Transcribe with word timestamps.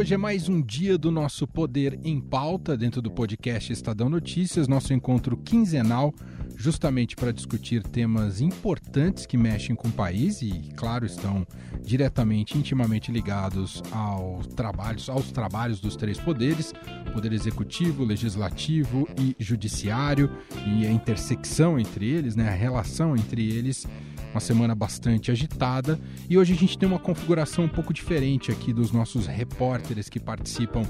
Hoje 0.00 0.14
é 0.14 0.16
mais 0.16 0.48
um 0.48 0.62
dia 0.62 0.96
do 0.96 1.10
nosso 1.10 1.46
Poder 1.46 2.00
em 2.02 2.18
Pauta, 2.18 2.74
dentro 2.74 3.02
do 3.02 3.10
podcast 3.10 3.70
Estadão 3.70 4.08
Notícias, 4.08 4.66
nosso 4.66 4.94
encontro 4.94 5.36
quinzenal, 5.36 6.14
justamente 6.56 7.14
para 7.14 7.30
discutir 7.30 7.82
temas 7.82 8.40
importantes 8.40 9.26
que 9.26 9.36
mexem 9.36 9.76
com 9.76 9.88
o 9.88 9.92
país 9.92 10.40
e, 10.40 10.72
claro, 10.74 11.04
estão 11.04 11.46
diretamente, 11.82 12.56
intimamente 12.56 13.12
ligados 13.12 13.82
aos 13.92 14.46
trabalhos, 14.46 15.06
aos 15.10 15.30
trabalhos 15.32 15.80
dos 15.80 15.96
três 15.96 16.18
poderes: 16.18 16.72
Poder 17.12 17.34
Executivo, 17.34 18.02
Legislativo 18.02 19.06
e 19.18 19.36
Judiciário, 19.38 20.30
e 20.66 20.86
a 20.86 20.90
intersecção 20.90 21.78
entre 21.78 22.08
eles, 22.08 22.34
né, 22.34 22.48
a 22.48 22.54
relação 22.54 23.14
entre 23.14 23.52
eles 23.52 23.86
uma 24.32 24.40
semana 24.40 24.74
bastante 24.74 25.30
agitada 25.30 25.98
e 26.28 26.38
hoje 26.38 26.52
a 26.52 26.56
gente 26.56 26.78
tem 26.78 26.88
uma 26.88 26.98
configuração 26.98 27.64
um 27.64 27.68
pouco 27.68 27.92
diferente 27.92 28.50
aqui 28.50 28.72
dos 28.72 28.92
nossos 28.92 29.26
repórteres 29.26 30.08
que 30.08 30.20
participam 30.20 30.82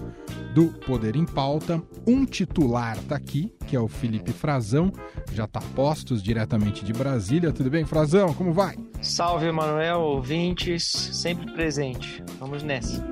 do 0.55 0.67
Poder 0.87 1.17
em 1.17 1.25
Pauta. 1.25 1.83
Um 2.07 2.25
titular 2.25 2.99
está 2.99 3.17
aqui, 3.17 3.53
que 3.67 3.75
é 3.75 3.81
o 3.81 3.89
Felipe 3.89 4.33
Frazão, 4.33 4.93
já 5.33 5.45
está 5.45 5.61
postos 5.75 6.23
diretamente 6.23 6.85
de 6.85 6.93
Brasília. 6.93 7.53
Tudo 7.53 7.71
bem, 7.71 7.85
Frazão? 7.85 8.35
Como 8.35 8.53
vai? 8.53 8.77
Salve, 9.01 9.51
Manuel, 9.51 10.01
ouvintes, 10.01 10.85
sempre 10.85 11.51
presente. 11.53 12.23
Vamos 12.39 12.63
nessa. 12.63 13.03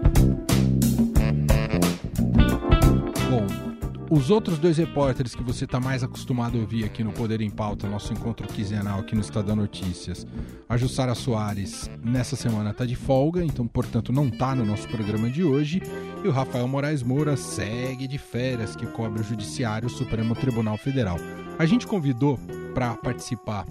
Os 4.10 4.30
outros 4.30 4.58
dois 4.58 4.78
repórteres 4.78 5.34
que 5.34 5.42
você 5.42 5.64
está 5.64 5.78
mais 5.78 6.02
acostumado 6.02 6.56
a 6.56 6.60
ouvir 6.60 6.84
aqui 6.84 7.04
no 7.04 7.12
Poder 7.12 7.40
em 7.40 7.50
Pauta, 7.50 7.88
nosso 7.88 8.12
encontro 8.12 8.46
quinzenal 8.48 9.00
aqui 9.00 9.14
no 9.14 9.20
Estadão 9.20 9.54
Notícias, 9.54 10.26
a 10.68 10.76
Jussara 10.76 11.14
Soares, 11.14 11.90
nessa 12.02 12.34
semana 12.34 12.70
está 12.70 12.86
de 12.86 12.96
folga, 12.96 13.44
então, 13.44 13.66
portanto, 13.66 14.12
não 14.12 14.28
está 14.28 14.54
no 14.54 14.64
nosso 14.64 14.88
programa 14.88 15.28
de 15.28 15.44
hoje. 15.44 15.82
E 16.24 16.28
o 16.28 16.32
Rafael 16.32 16.66
Moraes 16.66 17.02
Moura 17.02 17.36
segue 17.36 18.06
de 18.06 18.18
férias, 18.18 18.74
que 18.74 18.86
cobre 18.86 19.20
o 19.20 19.24
Judiciário 19.24 19.88
Supremo 19.88 20.34
Tribunal 20.34 20.78
Federal. 20.78 21.18
A 21.58 21.66
gente 21.66 21.86
convidou 21.86 22.38
para 22.74 22.94
participar 22.94 23.66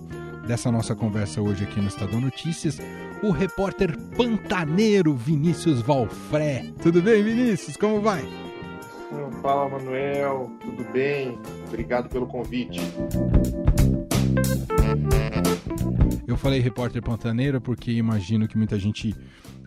dessa 0.47 0.71
nossa 0.71 0.95
conversa 0.95 1.41
hoje 1.41 1.63
aqui 1.63 1.81
no 1.81 1.87
Estadão 1.87 2.21
Notícias 2.21 2.79
o 3.21 3.31
repórter 3.31 3.97
pantaneiro 4.15 5.15
Vinícius 5.15 5.81
Valfré. 5.81 6.71
Tudo 6.81 7.01
bem, 7.01 7.23
Vinícius? 7.23 7.75
Como 7.75 8.01
vai? 8.01 8.46
Fala, 9.41 9.69
Manuel. 9.69 10.51
Tudo 10.59 10.83
bem? 10.91 11.39
Obrigado 11.67 12.09
pelo 12.09 12.27
convite. 12.27 12.79
Eu 16.27 16.35
falei 16.35 16.59
repórter 16.59 17.01
pantaneiro 17.01 17.61
porque 17.61 17.91
imagino 17.91 18.47
que 18.47 18.57
muita 18.57 18.77
gente 18.77 19.15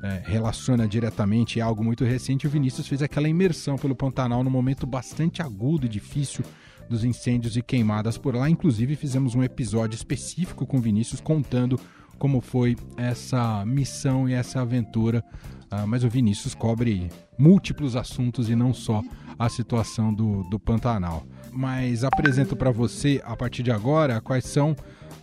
é, 0.02 0.22
relaciona 0.24 0.86
diretamente 0.86 1.60
a 1.60 1.64
algo 1.64 1.82
muito 1.82 2.04
recente. 2.04 2.46
O 2.46 2.50
Vinícius 2.50 2.86
fez 2.86 3.02
aquela 3.02 3.28
imersão 3.28 3.76
pelo 3.76 3.96
Pantanal 3.96 4.44
num 4.44 4.50
momento 4.50 4.86
bastante 4.86 5.40
agudo 5.40 5.86
e 5.86 5.88
difícil 5.88 6.44
dos 6.88 7.02
incêndios 7.02 7.56
e 7.56 7.62
queimadas 7.62 8.18
por 8.18 8.34
lá. 8.34 8.50
Inclusive, 8.50 8.94
fizemos 8.94 9.34
um 9.34 9.42
episódio 9.42 9.96
específico 9.96 10.66
com 10.66 10.76
o 10.76 10.80
Vinícius 10.80 11.20
contando 11.20 11.80
como 12.20 12.40
foi 12.40 12.76
essa 12.96 13.64
missão 13.64 14.28
e 14.28 14.34
essa 14.34 14.60
aventura. 14.60 15.24
Uh, 15.72 15.86
mas 15.86 16.04
o 16.04 16.08
Vinícius 16.08 16.54
cobre 16.54 17.08
múltiplos 17.38 17.96
assuntos 17.96 18.50
e 18.50 18.54
não 18.54 18.74
só 18.74 19.02
a 19.38 19.48
situação 19.48 20.12
do, 20.12 20.44
do 20.44 20.60
Pantanal. 20.60 21.24
Mas 21.50 22.04
apresento 22.04 22.54
para 22.54 22.70
você, 22.70 23.20
a 23.24 23.34
partir 23.34 23.62
de 23.62 23.72
agora, 23.72 24.20
quais 24.20 24.44
são 24.44 24.76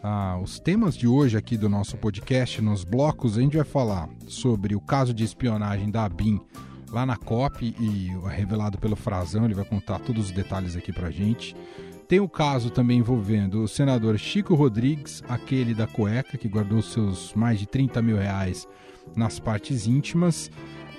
ah, 0.03 0.39
os 0.41 0.59
temas 0.59 0.97
de 0.97 1.07
hoje 1.07 1.37
aqui 1.37 1.55
do 1.55 1.69
nosso 1.69 1.97
podcast. 1.97 2.61
Nos 2.61 2.83
blocos, 2.83 3.37
a 3.37 3.41
gente 3.41 3.55
vai 3.55 3.65
falar 3.65 4.09
sobre 4.27 4.75
o 4.75 4.81
caso 4.81 5.13
de 5.13 5.23
espionagem 5.23 5.91
da 5.91 6.05
ABIN 6.05 6.41
lá 6.91 7.05
na 7.05 7.17
COP 7.17 7.75
e 7.79 8.11
revelado 8.29 8.77
pelo 8.77 8.95
Frazão, 8.95 9.45
ele 9.45 9.53
vai 9.53 9.65
contar 9.65 9.99
todos 9.99 10.27
os 10.27 10.31
detalhes 10.31 10.75
aqui 10.75 10.91
para 10.91 11.11
gente. 11.11 11.55
Tem 12.07 12.19
o 12.19 12.29
caso 12.29 12.69
também 12.69 12.99
envolvendo 12.99 13.63
o 13.63 13.67
senador 13.67 14.17
Chico 14.17 14.55
Rodrigues, 14.55 15.21
aquele 15.27 15.73
da 15.73 15.85
cueca, 15.85 16.37
que 16.37 16.47
guardou 16.47 16.81
seus 16.81 17.33
mais 17.33 17.59
de 17.59 17.65
30 17.65 18.01
mil 18.01 18.17
reais 18.17 18.67
nas 19.15 19.39
partes 19.39 19.87
íntimas. 19.87 20.49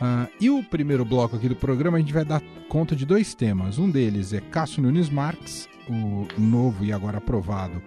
Uh, 0.00 0.30
e 0.38 0.50
o 0.50 0.62
primeiro 0.62 1.04
bloco 1.04 1.36
aqui 1.36 1.48
do 1.48 1.56
programa 1.56 1.96
a 1.96 2.00
gente 2.00 2.12
vai 2.12 2.24
dar 2.24 2.42
conta 2.68 2.94
de 2.94 3.06
dois 3.06 3.34
temas. 3.34 3.78
Um 3.78 3.90
deles 3.90 4.32
é 4.32 4.40
Cássio 4.40 4.82
Nunes 4.82 5.08
Marques, 5.08 5.66
o 5.88 6.28
novo 6.38 6.84
e 6.84 6.92
agora 6.92 7.18
aprovado 7.18 7.82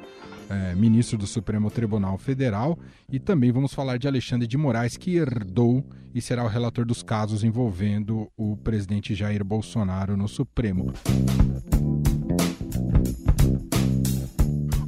é, 0.51 0.75
ministro 0.75 1.17
do 1.17 1.25
Supremo 1.25 1.71
Tribunal 1.71 2.17
Federal, 2.17 2.77
e 3.09 3.19
também 3.19 3.51
vamos 3.51 3.73
falar 3.73 3.97
de 3.97 4.07
Alexandre 4.07 4.45
de 4.45 4.57
Moraes, 4.57 4.97
que 4.97 5.15
herdou 5.15 5.85
e 6.13 6.21
será 6.21 6.43
o 6.43 6.47
relator 6.47 6.85
dos 6.85 7.01
casos 7.01 7.43
envolvendo 7.43 8.29
o 8.35 8.57
presidente 8.57 9.15
Jair 9.15 9.45
Bolsonaro 9.45 10.17
no 10.17 10.27
Supremo. 10.27 10.91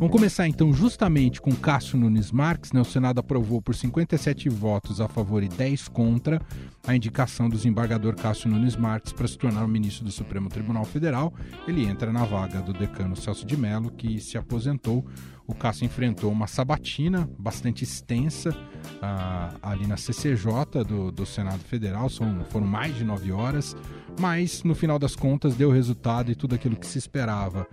Vamos 0.04 0.18
começar 0.18 0.50
então 0.50 0.74
justamente 0.74 1.42
com 1.42 1.56
Cássio 1.56 1.98
Nunes 1.98 2.30
Marques. 2.30 2.74
Né? 2.74 2.82
O 2.82 2.84
Senado 2.84 3.20
aprovou 3.20 3.62
por 3.62 3.74
57 3.74 4.50
votos 4.50 5.00
a 5.00 5.08
favor 5.08 5.42
e 5.42 5.48
10 5.48 5.88
contra 5.88 6.42
a 6.86 6.94
indicação 6.96 7.48
do 7.48 7.56
desembargador 7.56 8.14
Cássio 8.16 8.50
Nunes 8.50 8.76
Marques 8.76 9.14
para 9.14 9.28
se 9.28 9.38
tornar 9.38 9.64
o 9.64 9.68
ministro 9.68 10.04
do 10.04 10.12
Supremo 10.12 10.50
Tribunal 10.50 10.84
Federal. 10.84 11.34
Ele 11.66 11.86
entra 11.86 12.12
na 12.12 12.26
vaga 12.26 12.62
do 12.62 12.74
decano 12.74 13.16
Celso 13.16 13.46
de 13.46 13.56
Mello, 13.56 13.90
que 13.90 14.20
se 14.20 14.38
aposentou. 14.38 15.06
O 15.48 15.56
Cássio 15.56 15.86
enfrentou 15.86 16.30
uma 16.30 16.46
sabatina 16.46 17.30
bastante 17.40 17.86
extensa 17.86 18.50
uh, 18.50 19.58
ali 19.62 19.88
na 19.88 19.96
CCJ 19.96 20.84
do, 20.86 21.12
do 21.12 21.26
Senado 21.26 21.60
Federal, 21.60 22.10
São, 22.10 22.44
foram 22.50 22.68
mais 22.68 22.96
de 22.96 23.04
nove 23.04 23.32
horas, 23.32 23.76
mas 24.20 24.64
no 24.64 24.76
final 24.76 25.00
das 25.00 25.16
contas 25.16 25.56
deu 25.56 25.72
resultado 25.72 26.32
e 26.32 26.36
tudo 26.36 26.56
aquilo 26.56 26.76
que 26.76 26.88
se 26.88 26.98
esperava. 26.98 27.68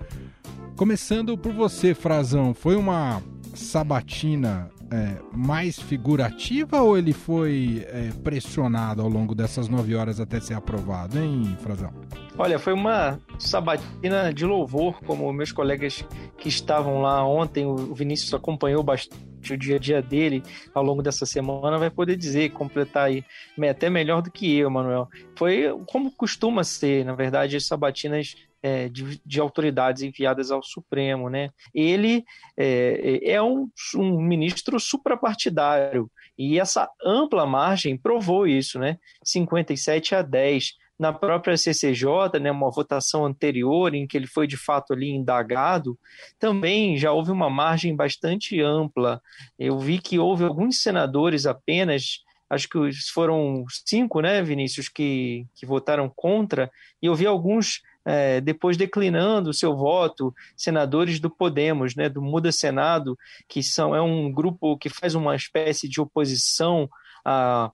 Começando 0.77 1.37
por 1.37 1.53
você, 1.53 1.95
Frazão, 1.95 2.55
foi 2.55 2.77
uma 2.77 3.23
sabatina 3.55 4.71
é, 4.91 5.17
mais 5.33 5.79
figurativa 5.79 6.83
ou 6.83 6.99
ele 6.99 7.13
foi 7.13 7.87
é, 7.89 8.11
pressionado 8.23 9.03
ao 9.03 9.09
longo 9.09 9.35
dessas 9.35 9.69
nove 9.69 9.95
horas 9.95 10.21
até 10.21 10.41
ser 10.41 10.55
aprovado, 10.55 11.19
hein, 11.19 11.57
Frazão? 11.61 11.93
Olha, 12.37 12.59
foi 12.59 12.73
uma 12.73 13.19
sabatina 13.39 14.33
de 14.33 14.45
louvor, 14.45 15.01
como 15.05 15.33
meus 15.33 15.53
colegas 15.53 16.05
que 16.39 16.49
estavam 16.49 17.01
lá 17.01 17.25
ontem, 17.25 17.67
o 17.67 17.95
Vinícius 17.95 18.33
acompanhou 18.35 18.83
bastante 18.83 19.53
o 19.53 19.57
dia 19.57 19.77
a 19.77 19.79
dia 19.79 20.03
dele 20.03 20.43
ao 20.75 20.83
longo 20.83 21.03
dessa 21.03 21.25
semana, 21.25 21.79
vai 21.79 21.91
poder 21.91 22.17
dizer, 22.17 22.51
completar 22.51 23.05
aí, 23.05 23.25
até 23.69 23.89
melhor 23.89 24.23
do 24.23 24.31
que 24.31 24.59
eu, 24.59 24.71
Manuel. 24.71 25.09
Foi 25.37 25.65
como 25.87 26.11
costuma 26.13 26.65
ser, 26.65 27.05
na 27.05 27.15
verdade, 27.15 27.57
as 27.57 27.67
sabatinas 27.67 28.37
é, 28.63 28.89
de, 28.89 29.21
de, 29.25 29.41
autoridades 29.41 30.03
enviadas 30.03 30.51
ao 30.51 30.63
Supremo. 30.63 31.29
Né? 31.29 31.51
Ele 31.75 32.25
é, 32.57 33.33
é 33.33 33.43
um, 33.43 33.69
um, 33.97 34.21
ministro 34.21 34.79
suprapartidário 34.79 36.11
e 36.39 36.59
essa 36.59 36.89
ampla 37.05 37.47
margem 37.47 37.97
provou 37.97 38.47
isso, 38.47 38.79
né? 38.79 38.99
57 39.23 40.15
a 40.15 40.23
10. 40.23 40.75
Na 40.99 41.15
própria 41.15 41.57
CCJ, 41.57 42.39
né, 42.39 42.51
uma 42.51 42.71
votação 42.71 43.25
anterior 43.25 43.95
em 43.95 44.07
que 44.07 44.19
ele 44.19 44.27
foi 44.27 44.47
de 44.47 44.59
fato 44.59 44.93
ali 44.93 45.09
indagado, 45.09 45.99
também 46.39 46.99
já 46.99 47.11
houve 47.11 47.31
uma 47.31 47.49
margem 47.49 47.97
bastante 47.97 48.61
ampla. 48.61 49.19
Eu 49.59 49.79
vi 49.79 49.99
que 49.99 50.19
houve 50.19 50.45
alguns 50.45 50.83
senadores 50.83 51.47
apenas 51.47 52.23
acho 52.51 52.69
que 52.69 52.79
foram 53.15 53.65
cinco, 53.87 54.21
né, 54.21 54.43
Vinícius, 54.43 54.89
que, 54.89 55.47
que 55.55 55.65
votaram 55.65 56.13
contra, 56.15 56.69
e 57.01 57.07
eu 57.07 57.15
vi 57.15 57.25
alguns 57.25 57.81
é, 58.11 58.41
depois 58.41 58.77
declinando 58.77 59.51
o 59.51 59.55
seu 59.55 59.77
voto, 59.77 60.35
senadores 60.57 61.21
do 61.21 61.31
Podemos, 61.31 61.95
né, 61.95 62.09
do 62.09 62.21
Muda 62.21 62.51
Senado, 62.51 63.17
que 63.49 63.63
são, 63.63 63.95
é 63.95 64.03
um 64.03 64.33
grupo 64.33 64.77
que 64.77 64.89
faz 64.89 65.15
uma 65.15 65.37
espécie 65.37 65.89
de 65.89 66.01
oposição 66.01 66.91
a, 67.25 67.71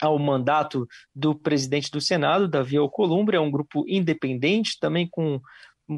ao 0.00 0.18
mandato 0.18 0.86
do 1.14 1.34
presidente 1.34 1.90
do 1.90 2.02
Senado, 2.02 2.46
Davi 2.46 2.76
Alcolumbre, 2.76 3.36
é 3.36 3.40
um 3.40 3.50
grupo 3.50 3.82
independente, 3.88 4.78
também 4.78 5.08
com 5.08 5.40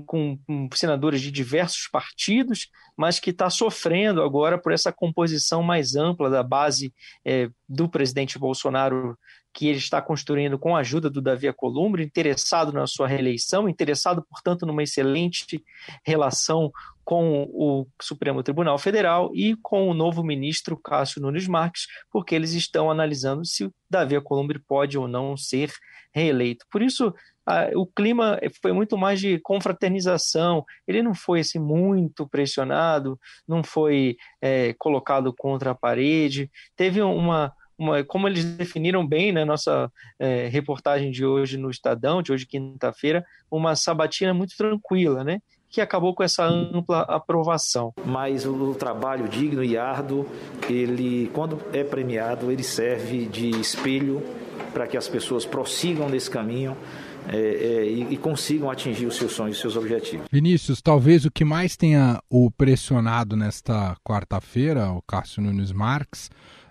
com, 0.06 0.38
senadores 0.74 1.20
de 1.20 1.30
diversos 1.30 1.88
partidos, 1.88 2.68
mas 2.96 3.18
que 3.18 3.30
está 3.30 3.48
sofrendo 3.48 4.22
agora 4.22 4.58
por 4.58 4.70
essa 4.70 4.92
composição 4.92 5.62
mais 5.62 5.96
ampla 5.96 6.28
da 6.28 6.42
base 6.42 6.92
é, 7.24 7.48
do 7.66 7.88
presidente 7.88 8.38
Bolsonaro 8.38 9.18
que 9.58 9.66
ele 9.66 9.78
está 9.78 10.00
construindo 10.00 10.56
com 10.56 10.76
a 10.76 10.78
ajuda 10.78 11.10
do 11.10 11.20
Davi 11.20 11.48
Alcolumbre, 11.48 12.04
interessado 12.04 12.72
na 12.72 12.86
sua 12.86 13.08
reeleição, 13.08 13.68
interessado, 13.68 14.24
portanto, 14.30 14.64
numa 14.64 14.84
excelente 14.84 15.60
relação 16.06 16.70
com 17.04 17.42
o 17.52 17.84
Supremo 18.00 18.40
Tribunal 18.40 18.78
Federal 18.78 19.32
e 19.34 19.56
com 19.56 19.88
o 19.88 19.94
novo 19.94 20.22
ministro 20.22 20.76
Cássio 20.76 21.20
Nunes 21.20 21.48
Marques, 21.48 21.88
porque 22.08 22.36
eles 22.36 22.52
estão 22.52 22.88
analisando 22.88 23.44
se 23.44 23.68
Davi 23.90 24.14
Alcolumbre 24.14 24.60
pode 24.60 24.96
ou 24.96 25.08
não 25.08 25.36
ser 25.36 25.72
reeleito. 26.14 26.64
Por 26.70 26.80
isso, 26.80 27.12
o 27.74 27.84
clima 27.84 28.38
foi 28.62 28.72
muito 28.72 28.96
mais 28.96 29.18
de 29.18 29.40
confraternização. 29.40 30.64
Ele 30.86 31.02
não 31.02 31.16
foi 31.16 31.40
assim 31.40 31.58
muito 31.58 32.28
pressionado, 32.28 33.18
não 33.46 33.64
foi 33.64 34.16
é, 34.40 34.72
colocado 34.78 35.34
contra 35.36 35.72
a 35.72 35.74
parede. 35.74 36.48
Teve 36.76 37.02
uma 37.02 37.52
uma, 37.78 38.02
como 38.02 38.26
eles 38.26 38.44
definiram 38.44 39.06
bem 39.06 39.32
na 39.32 39.44
nossa 39.44 39.90
é, 40.18 40.48
reportagem 40.48 41.10
de 41.10 41.24
hoje 41.24 41.56
no 41.56 41.70
Estadão, 41.70 42.20
de 42.20 42.32
hoje 42.32 42.44
quinta-feira, 42.44 43.24
uma 43.50 43.76
sabatina 43.76 44.34
muito 44.34 44.56
tranquila, 44.56 45.22
né? 45.22 45.40
que 45.70 45.80
acabou 45.80 46.14
com 46.14 46.22
essa 46.22 46.44
ampla 46.44 47.02
aprovação. 47.02 47.92
Mas 48.04 48.46
o 48.46 48.74
trabalho 48.74 49.28
digno 49.28 49.62
e 49.62 49.76
árduo, 49.76 50.26
ele, 50.68 51.30
quando 51.34 51.60
é 51.72 51.84
premiado, 51.84 52.50
ele 52.50 52.62
serve 52.62 53.26
de 53.26 53.50
espelho 53.50 54.22
para 54.72 54.86
que 54.86 54.96
as 54.96 55.08
pessoas 55.08 55.44
prossigam 55.44 56.08
nesse 56.08 56.30
caminho 56.30 56.76
é, 57.28 57.36
é, 57.36 57.86
e, 57.86 58.14
e, 58.14 58.16
consigam 58.16 58.70
atingir 58.70 59.04
os 59.04 59.16
seus 59.16 59.32
sonhos, 59.32 59.56
os 59.56 59.60
seus 59.60 59.76
objetivos. 59.76 60.26
Vinícius, 60.32 60.80
talvez 60.80 61.26
o 61.26 61.30
que 61.30 61.44
mais 61.44 61.76
tenha 61.76 62.22
o 62.30 62.50
pressionado 62.50 63.36
nesta 63.36 63.94
quarta-feira, 64.02 64.90
o 64.92 65.02
Cássio 65.02 65.42
Nunes 65.42 65.70
Marques, 65.70 66.30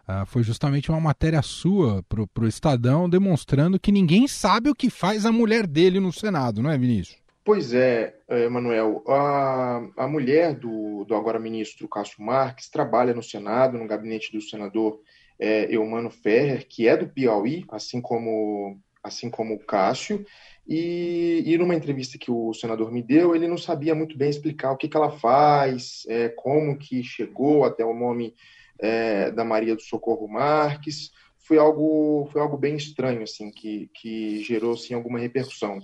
uh, 0.10 0.26
foi 0.26 0.44
justamente 0.44 0.90
uma 0.90 1.00
matéria 1.00 1.42
sua 1.42 2.04
para 2.04 2.44
o 2.44 2.48
Estadão 2.48 3.10
demonstrando 3.10 3.80
que 3.80 3.92
ninguém 3.92 4.28
sabe 4.28 4.70
o 4.70 4.76
que 4.76 4.90
faz 4.90 5.26
a 5.26 5.32
mulher 5.32 5.68
dele 5.68 6.00
no 6.00 6.12
Senado, 6.12 6.62
não 6.62 6.72
é, 6.72 6.78
Vinícius? 6.78 7.18
Pois 7.44 7.74
é, 7.74 8.14
Emanuel. 8.30 9.04
A, 9.08 9.82
a 9.96 10.08
mulher 10.08 10.54
do, 10.54 11.06
do 11.06 11.16
agora 11.16 11.40
ministro 11.40 11.88
Cássio 11.88 12.22
Marques 12.22 12.70
trabalha 12.70 13.14
no 13.14 13.24
Senado, 13.24 13.78
no 13.78 13.88
gabinete 13.88 14.34
do 14.34 14.42
senador 14.42 15.00
é, 15.40 15.74
Eumano 15.74 16.10
Ferrer, 16.10 16.68
que 16.68 16.88
é 16.88 16.98
do 16.98 17.08
Piauí, 17.08 17.64
assim 17.70 18.02
como 18.02 18.78
assim 19.04 19.30
como 19.30 19.54
o 19.54 19.60
Cássio, 19.60 20.26
e, 20.68 21.42
e 21.46 21.58
numa 21.58 21.76
entrevista 21.76 22.18
que 22.18 22.30
o 22.30 22.54
senador 22.54 22.92
me 22.92 23.02
deu, 23.02 23.34
ele 23.34 23.48
não 23.48 23.58
sabia 23.58 23.96
muito 23.96 24.18
bem 24.18 24.30
explicar 24.30 24.72
o 24.72 24.76
que, 24.76 24.90
que 24.90 24.98
ela 24.98 25.12
faz, 25.12 26.06
é, 26.10 26.28
como 26.28 26.78
que 26.78 27.02
chegou 27.04 27.64
até 27.64 27.86
o 27.86 27.94
nome 27.94 28.36
é, 28.80 29.32
da 29.32 29.44
Maria 29.44 29.76
do 29.76 29.82
Socorro 29.82 30.28
Marques, 30.28 31.12
foi 31.40 31.58
algo, 31.58 32.28
foi 32.32 32.42
algo 32.42 32.58
bem 32.58 32.76
estranho, 32.76 33.24
assim, 33.24 33.50
que, 33.52 33.90
que 33.94 34.44
gerou, 34.44 34.74
assim, 34.74 34.94
alguma 34.94 35.20
repercussão. 35.20 35.80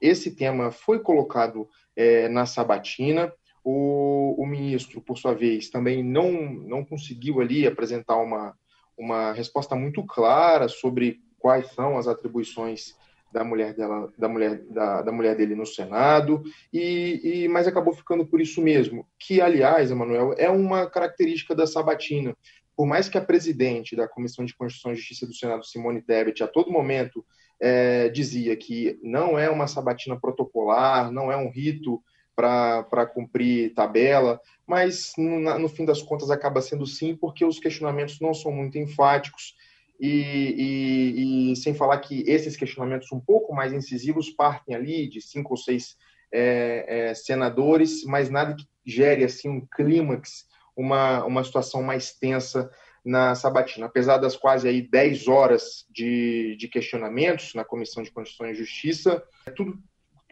Esse 0.00 0.34
tema 0.34 0.70
foi 0.70 1.00
colocado 1.00 1.68
é, 1.96 2.28
na 2.28 2.44
sabatina, 2.44 3.32
o, 3.64 4.40
o, 4.40 4.46
ministro, 4.46 5.00
por 5.00 5.18
sua 5.18 5.34
vez, 5.34 5.70
também 5.70 6.02
não, 6.02 6.30
não 6.30 6.84
conseguiu 6.84 7.40
ali 7.40 7.66
apresentar 7.66 8.16
uma, 8.16 8.54
uma 8.96 9.32
resposta 9.32 9.74
muito 9.74 10.04
clara 10.04 10.68
sobre 10.68 11.18
quais 11.38 11.72
são 11.72 11.98
as 11.98 12.06
atribuições 12.06 12.94
da 13.32 13.44
mulher 13.44 13.74
dela, 13.74 14.12
da 14.16 14.28
mulher, 14.28 14.62
da, 14.70 15.02
da 15.02 15.12
mulher 15.12 15.36
dele 15.36 15.54
no 15.54 15.66
Senado, 15.66 16.42
e, 16.72 17.20
e, 17.44 17.48
mas 17.48 17.66
acabou 17.66 17.92
ficando 17.92 18.26
por 18.26 18.40
isso 18.40 18.62
mesmo, 18.62 19.06
que 19.18 19.40
aliás, 19.40 19.90
Emanuel, 19.90 20.34
é 20.38 20.48
uma 20.48 20.88
característica 20.88 21.54
da 21.54 21.66
Sabatina. 21.66 22.36
Por 22.76 22.86
mais 22.86 23.08
que 23.08 23.16
a 23.16 23.24
presidente 23.24 23.96
da 23.96 24.06
Comissão 24.06 24.44
de 24.44 24.54
Constituição 24.54 24.92
e 24.92 24.96
Justiça 24.96 25.26
do 25.26 25.34
Senado, 25.34 25.64
Simone 25.64 26.02
Tebet, 26.02 26.42
a 26.42 26.48
todo 26.48 26.70
momento 26.70 27.24
é, 27.60 28.08
dizia 28.10 28.54
que 28.56 28.98
não 29.02 29.38
é 29.38 29.48
uma 29.48 29.66
sabatina 29.66 30.18
protocolar, 30.18 31.10
não 31.10 31.32
é 31.32 31.36
um 31.36 31.50
rito 31.50 32.02
para 32.34 33.06
cumprir 33.06 33.72
tabela, 33.72 34.38
mas 34.66 35.14
no, 35.16 35.58
no, 35.58 35.68
fim 35.70 35.86
das 35.86 36.02
contas 36.02 36.30
acaba 36.30 36.60
sendo 36.60 36.86
sim, 36.86 37.16
porque 37.16 37.46
os 37.46 37.58
questionamentos 37.58 38.20
não 38.20 38.34
são 38.34 38.52
muito 38.52 38.76
enfáticos 38.76 39.54
e, 40.00 40.10
e, 40.58 41.52
e, 41.52 41.56
sem 41.56 41.74
falar 41.74 41.98
que 41.98 42.22
esses 42.26 42.56
questionamentos 42.56 43.10
um 43.12 43.20
pouco 43.20 43.54
mais 43.54 43.72
incisivos 43.72 44.30
partem 44.30 44.74
ali 44.74 45.08
de 45.08 45.20
cinco 45.20 45.52
ou 45.52 45.56
seis 45.56 45.96
é, 46.32 47.08
é, 47.10 47.14
senadores, 47.14 48.04
mas 48.04 48.30
nada 48.30 48.54
que 48.54 48.66
gere 48.84 49.24
assim 49.24 49.48
um 49.48 49.66
clímax, 49.74 50.46
uma, 50.76 51.24
uma 51.24 51.42
situação 51.42 51.82
mais 51.82 52.12
tensa 52.12 52.70
na 53.04 53.34
sabatina. 53.34 53.86
Apesar 53.86 54.18
das 54.18 54.36
quase 54.36 54.68
aí 54.68 54.82
10 54.82 55.28
horas 55.28 55.86
de, 55.88 56.56
de 56.58 56.68
questionamentos 56.68 57.54
na 57.54 57.64
Comissão 57.64 58.02
de 58.02 58.10
Constituição 58.10 58.50
e 58.50 58.54
Justiça, 58.54 59.22
tudo 59.54 59.78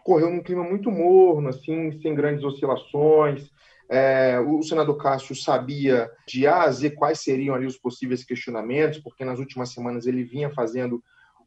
correu 0.03 0.29
num 0.29 0.43
clima 0.43 0.63
muito 0.63 0.91
morno, 0.91 1.49
assim, 1.49 1.99
sem 2.03 2.15
grandes 2.15 2.45
oscilações, 2.45 3.51
é, 3.89 4.39
o 4.41 4.63
senador 4.63 4.97
Cássio 4.97 5.35
sabia 5.37 6.11
de 6.27 6.47
A 6.47 6.63
a 6.63 6.71
Z 6.71 6.91
quais 6.91 7.21
seriam 7.21 7.55
ali 7.55 7.67
os 7.67 7.77
possíveis 7.77 8.25
questionamentos, 8.25 8.99
porque 8.99 9.25
nas 9.25 9.39
últimas 9.39 9.71
semanas 9.71 10.07
ele 10.07 10.23
vinha 10.23 10.51
fazendo 10.51 11.03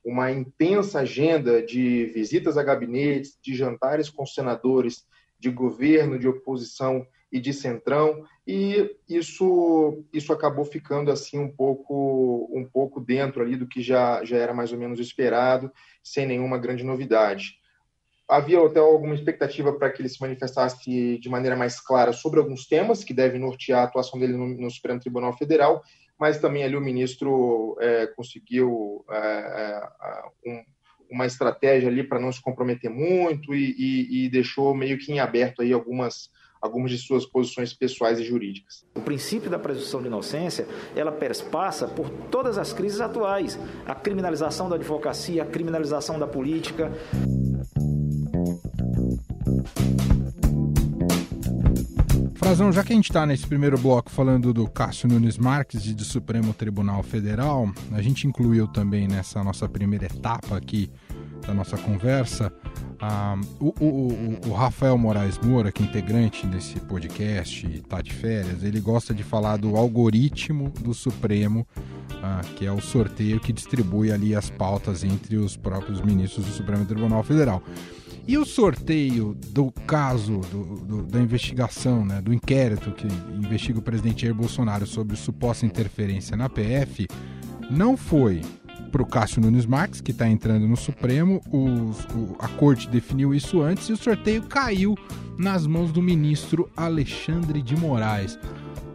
uma 0.05 0.31
intensa 0.31 0.99
agenda 0.99 1.61
de 1.61 2.05
visitas 2.05 2.57
a 2.57 2.63
gabinetes, 2.63 3.37
de 3.41 3.55
jantares 3.55 4.09
com 4.09 4.25
senadores 4.25 5.05
de 5.39 5.49
governo, 5.49 6.17
de 6.17 6.27
oposição 6.27 7.05
e 7.31 7.39
de 7.39 7.51
centrão, 7.51 8.23
e 8.47 8.95
isso 9.09 10.01
isso 10.13 10.31
acabou 10.31 10.63
ficando 10.63 11.11
assim 11.11 11.37
um 11.37 11.51
pouco 11.51 12.49
um 12.53 12.63
pouco 12.63 13.01
dentro 13.01 13.41
ali 13.41 13.57
do 13.57 13.67
que 13.67 13.81
já 13.81 14.23
já 14.23 14.37
era 14.37 14.53
mais 14.53 14.71
ou 14.71 14.79
menos 14.79 14.99
esperado, 14.99 15.69
sem 16.01 16.25
nenhuma 16.25 16.57
grande 16.57 16.85
novidade 16.85 17.59
havia 18.27 18.59
até 18.63 18.79
alguma 18.79 19.15
expectativa 19.15 19.71
para 19.73 19.89
que 19.89 20.01
ele 20.01 20.09
se 20.09 20.19
manifestasse 20.19 21.17
de 21.17 21.29
maneira 21.29 21.55
mais 21.55 21.79
clara 21.79 22.11
sobre 22.11 22.39
alguns 22.39 22.67
temas 22.67 23.03
que 23.03 23.13
devem 23.13 23.39
nortear 23.39 23.81
a 23.81 23.83
atuação 23.83 24.19
dele 24.19 24.33
no, 24.33 24.47
no 24.47 24.69
Supremo 24.69 24.99
Tribunal 24.99 25.35
Federal, 25.37 25.81
mas 26.19 26.39
também 26.39 26.63
ali 26.63 26.75
o 26.75 26.81
ministro 26.81 27.77
é, 27.79 28.07
conseguiu 28.07 29.05
é, 29.09 29.17
é 29.17 30.23
um, 30.45 30.63
uma 31.09 31.25
estratégia 31.25 31.87
ali 31.87 32.03
para 32.03 32.19
não 32.19 32.31
se 32.31 32.41
comprometer 32.41 32.89
muito 32.89 33.55
e, 33.55 33.75
e, 33.77 34.25
e, 34.25 34.29
deixou 34.29 34.75
meio 34.75 34.97
que 34.97 35.11
em 35.11 35.19
aberto 35.19 35.61
aí 35.61 35.71
algumas 35.71 36.29
algumas 36.59 36.89
de 36.89 36.97
suas 36.97 37.23
posições 37.23 37.71
pessoais 37.71 38.19
e 38.19 38.23
jurídicas. 38.23 38.83
O 38.95 39.01
princípio 39.01 39.47
da 39.47 39.59
presunção 39.59 40.01
de 40.01 40.07
inocência, 40.07 40.67
ela 40.95 41.15
passa 41.51 41.87
por 41.87 42.09
todas 42.31 42.57
as 42.57 42.73
crises 42.73 42.99
atuais, 42.99 43.59
a 43.85 43.93
criminalização 43.93 44.67
da 44.67 44.75
advocacia, 44.75 45.43
a 45.43 45.45
criminalização 45.45 46.17
da 46.17 46.25
política. 46.25 46.91
Frazão, 52.47 52.71
já 52.71 52.81
que 52.81 52.93
a 52.93 52.95
gente 52.95 53.09
está 53.09 53.25
nesse 53.25 53.45
primeiro 53.45 53.77
bloco 53.77 54.09
falando 54.09 54.53
do 54.53 54.69
Cássio 54.69 55.09
Nunes 55.09 55.37
Marques 55.37 55.85
e 55.85 55.93
do 55.93 56.05
Supremo 56.05 56.53
Tribunal 56.53 57.03
Federal, 57.03 57.69
a 57.91 58.01
gente 58.01 58.25
incluiu 58.25 58.69
também 58.69 59.05
nessa 59.05 59.43
nossa 59.43 59.67
primeira 59.67 60.05
etapa 60.05 60.55
aqui 60.55 60.89
da 61.45 61.53
nossa 61.53 61.77
conversa 61.77 62.49
ah, 63.01 63.35
o, 63.59 63.73
o, 63.83 64.39
o, 64.47 64.53
Rafael 64.53 64.97
Moraes 64.97 65.37
Moura, 65.37 65.71
que 65.71 65.83
é 65.83 65.85
integrante 65.85 66.47
desse 66.47 66.79
podcast, 66.79 67.67
está 67.67 68.01
de 68.01 68.13
férias, 68.13 68.63
ele 68.63 68.79
gosta 68.79 69.13
de 69.13 69.23
falar 69.23 69.57
do 69.57 69.75
algoritmo 69.75 70.71
do 70.81 70.93
Supremo, 70.93 71.67
ah, 72.23 72.41
que 72.55 72.65
é 72.65 72.71
o 72.71 72.81
sorteio 72.81 73.39
que 73.39 73.53
distribui 73.53 74.11
ali 74.11 74.33
as 74.33 74.49
pautas 74.49 75.03
entre 75.03 75.35
os 75.35 75.55
próprios 75.55 76.01
ministros 76.01 76.45
do 76.45 76.51
Supremo 76.51 76.85
Tribunal 76.85 77.23
Federal. 77.23 77.61
E 78.27 78.37
o 78.37 78.45
sorteio 78.45 79.33
do 79.51 79.71
caso, 79.71 80.41
do, 80.51 80.75
do, 80.83 81.03
da 81.03 81.21
investigação, 81.21 82.05
né, 82.05 82.21
do 82.21 82.33
inquérito 82.33 82.91
que 82.91 83.07
investiga 83.33 83.79
o 83.79 83.81
presidente 83.81 84.23
Jair 84.23 84.35
Bolsonaro 84.35 84.85
sobre 84.85 85.15
suposta 85.15 85.65
interferência 85.65 86.35
na 86.35 86.49
PF, 86.49 87.07
não 87.71 87.95
foi 87.95 88.41
para 88.91 89.01
o 89.01 89.05
Cássio 89.05 89.41
Nunes 89.41 89.65
Marques, 89.65 90.01
que 90.01 90.11
está 90.11 90.27
entrando 90.27 90.67
no 90.67 90.75
Supremo. 90.75 91.41
O, 91.51 91.91
a 92.39 92.49
corte 92.49 92.89
definiu 92.89 93.33
isso 93.33 93.61
antes 93.61 93.87
e 93.87 93.93
o 93.93 93.97
sorteio 93.97 94.43
caiu 94.43 94.95
nas 95.37 95.65
mãos 95.65 95.93
do 95.93 96.01
ministro 96.01 96.69
Alexandre 96.75 97.61
de 97.61 97.77
Moraes. 97.77 98.37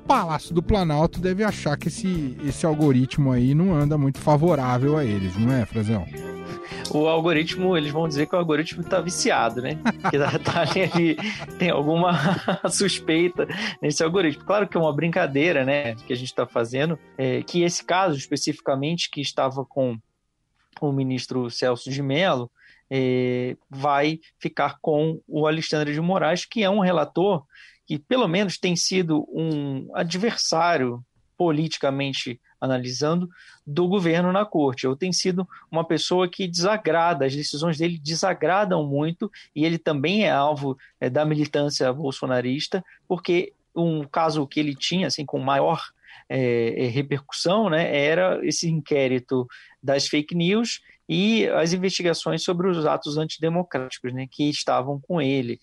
Palácio 0.06 0.54
do 0.54 0.62
Planalto 0.62 1.20
deve 1.20 1.42
achar 1.42 1.78
que 1.78 1.88
esse, 1.88 2.36
esse 2.44 2.66
algoritmo 2.66 3.32
aí 3.32 3.54
não 3.54 3.74
anda 3.74 3.96
muito 3.96 4.18
favorável 4.18 4.96
a 4.98 5.04
eles, 5.04 5.36
não 5.38 5.50
é, 5.50 5.64
Frazão? 5.64 6.04
O 6.94 7.08
algoritmo, 7.08 7.76
eles 7.76 7.90
vão 7.90 8.06
dizer 8.06 8.26
que 8.26 8.34
o 8.34 8.38
algoritmo 8.38 8.82
está 8.82 9.00
viciado, 9.00 9.62
né? 9.62 9.78
Que 10.10 10.18
tá, 10.18 10.38
tá 10.38 10.60
ali, 10.62 11.16
tem 11.58 11.70
alguma 11.70 12.12
suspeita 12.70 13.46
nesse 13.80 14.02
algoritmo. 14.02 14.44
Claro 14.44 14.68
que 14.68 14.76
é 14.76 14.80
uma 14.80 14.92
brincadeira, 14.94 15.64
né? 15.64 15.94
Que 15.94 16.12
a 16.12 16.16
gente 16.16 16.28
está 16.28 16.46
fazendo, 16.46 16.98
é, 17.16 17.42
que 17.42 17.62
esse 17.62 17.84
caso 17.84 18.16
especificamente 18.16 19.10
que 19.10 19.20
estava 19.20 19.64
com 19.64 19.98
o 20.80 20.92
ministro 20.92 21.50
Celso 21.50 21.90
de 21.90 22.02
Mello, 22.02 22.50
é, 22.90 23.56
vai 23.70 24.20
ficar 24.38 24.78
com 24.80 25.20
o 25.26 25.46
Alexandre 25.46 25.94
de 25.94 26.00
Moraes, 26.00 26.44
que 26.44 26.62
é 26.62 26.68
um 26.68 26.80
relator 26.80 27.44
que, 27.86 27.98
pelo 27.98 28.28
menos, 28.28 28.58
tem 28.58 28.76
sido 28.76 29.26
um 29.32 29.88
adversário 29.94 31.02
politicamente 31.36 32.40
analisando, 32.62 33.28
do 33.66 33.88
governo 33.88 34.30
na 34.32 34.46
corte. 34.46 34.84
Eu 34.84 34.94
tenho 34.94 35.12
sido 35.12 35.46
uma 35.68 35.84
pessoa 35.84 36.28
que 36.28 36.46
desagrada, 36.46 37.26
as 37.26 37.34
decisões 37.34 37.76
dele 37.76 37.98
desagradam 37.98 38.86
muito, 38.86 39.30
e 39.54 39.64
ele 39.64 39.78
também 39.78 40.24
é 40.24 40.30
alvo 40.30 40.78
é, 41.00 41.10
da 41.10 41.24
militância 41.24 41.92
bolsonarista, 41.92 42.84
porque 43.08 43.52
um 43.74 44.04
caso 44.04 44.46
que 44.46 44.60
ele 44.60 44.76
tinha 44.76 45.08
assim 45.08 45.26
com 45.26 45.40
maior 45.40 45.82
é, 46.28 46.88
repercussão 46.92 47.68
né, 47.68 47.96
era 47.96 48.38
esse 48.46 48.68
inquérito 48.68 49.48
das 49.82 50.06
fake 50.06 50.34
news 50.34 50.80
e 51.08 51.48
as 51.48 51.72
investigações 51.72 52.44
sobre 52.44 52.68
os 52.68 52.86
atos 52.86 53.16
antidemocráticos 53.16 54.12
né, 54.14 54.28
que 54.30 54.48
estavam 54.48 55.00
com 55.00 55.20
ele 55.20 55.58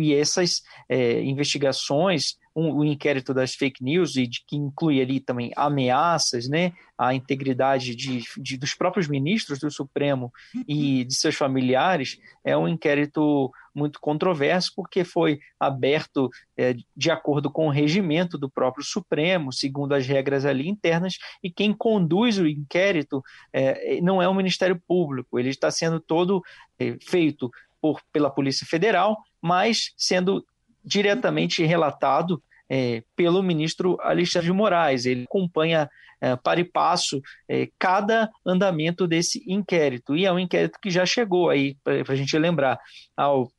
e 0.00 0.14
essas 0.14 0.62
é, 0.88 1.22
investigações 1.22 2.36
um, 2.54 2.76
o 2.76 2.84
inquérito 2.84 3.32
das 3.32 3.54
fake 3.54 3.82
news 3.82 4.16
e 4.16 4.26
de, 4.26 4.44
que 4.46 4.56
inclui 4.56 5.00
ali 5.00 5.20
também 5.20 5.52
ameaças, 5.56 6.48
né, 6.48 6.72
à 6.96 7.14
integridade 7.14 7.96
de, 7.96 8.22
de, 8.36 8.56
dos 8.56 8.74
próprios 8.74 9.08
ministros 9.08 9.58
do 9.58 9.70
Supremo 9.70 10.32
e 10.68 11.04
de 11.04 11.14
seus 11.14 11.34
familiares, 11.34 12.18
é 12.44 12.56
um 12.56 12.68
inquérito 12.68 13.50
muito 13.74 13.98
controverso 14.00 14.72
porque 14.76 15.02
foi 15.02 15.40
aberto 15.58 16.28
é, 16.56 16.74
de 16.94 17.10
acordo 17.10 17.50
com 17.50 17.66
o 17.66 17.70
regimento 17.70 18.36
do 18.36 18.50
próprio 18.50 18.84
Supremo, 18.84 19.52
segundo 19.52 19.94
as 19.94 20.06
regras 20.06 20.44
ali 20.44 20.68
internas, 20.68 21.14
e 21.42 21.50
quem 21.50 21.72
conduz 21.72 22.38
o 22.38 22.46
inquérito 22.46 23.22
é, 23.52 24.00
não 24.02 24.20
é 24.20 24.28
o 24.28 24.34
Ministério 24.34 24.80
Público, 24.86 25.38
ele 25.38 25.48
está 25.48 25.70
sendo 25.70 25.98
todo 25.98 26.42
é, 26.78 26.96
feito 27.00 27.50
por, 27.80 28.00
pela 28.12 28.30
Polícia 28.30 28.66
Federal, 28.66 29.16
mas 29.42 29.92
sendo 29.96 30.46
diretamente 30.84 31.64
relatado 31.64 32.42
é, 32.68 33.02
pelo 33.14 33.42
ministro 33.42 33.98
Alexandre 34.00 34.46
de 34.46 34.52
Moraes. 34.52 35.04
Ele 35.04 35.24
acompanha 35.24 35.90
é, 36.20 36.36
para 36.36 36.60
e 36.60 36.64
passo 36.64 37.20
é, 37.48 37.68
cada 37.78 38.30
andamento 38.46 39.06
desse 39.06 39.42
inquérito. 39.46 40.16
E 40.16 40.24
é 40.24 40.32
um 40.32 40.38
inquérito 40.38 40.78
que 40.80 40.90
já 40.90 41.04
chegou 41.04 41.50
aí, 41.50 41.76
para 41.82 42.12
a 42.12 42.16
gente 42.16 42.38
lembrar, 42.38 42.78
ao, 43.16 43.50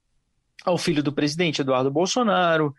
ao 0.65 0.77
filho 0.77 1.03
do 1.03 1.13
presidente 1.13 1.61
Eduardo 1.61 1.91
Bolsonaro, 1.91 2.73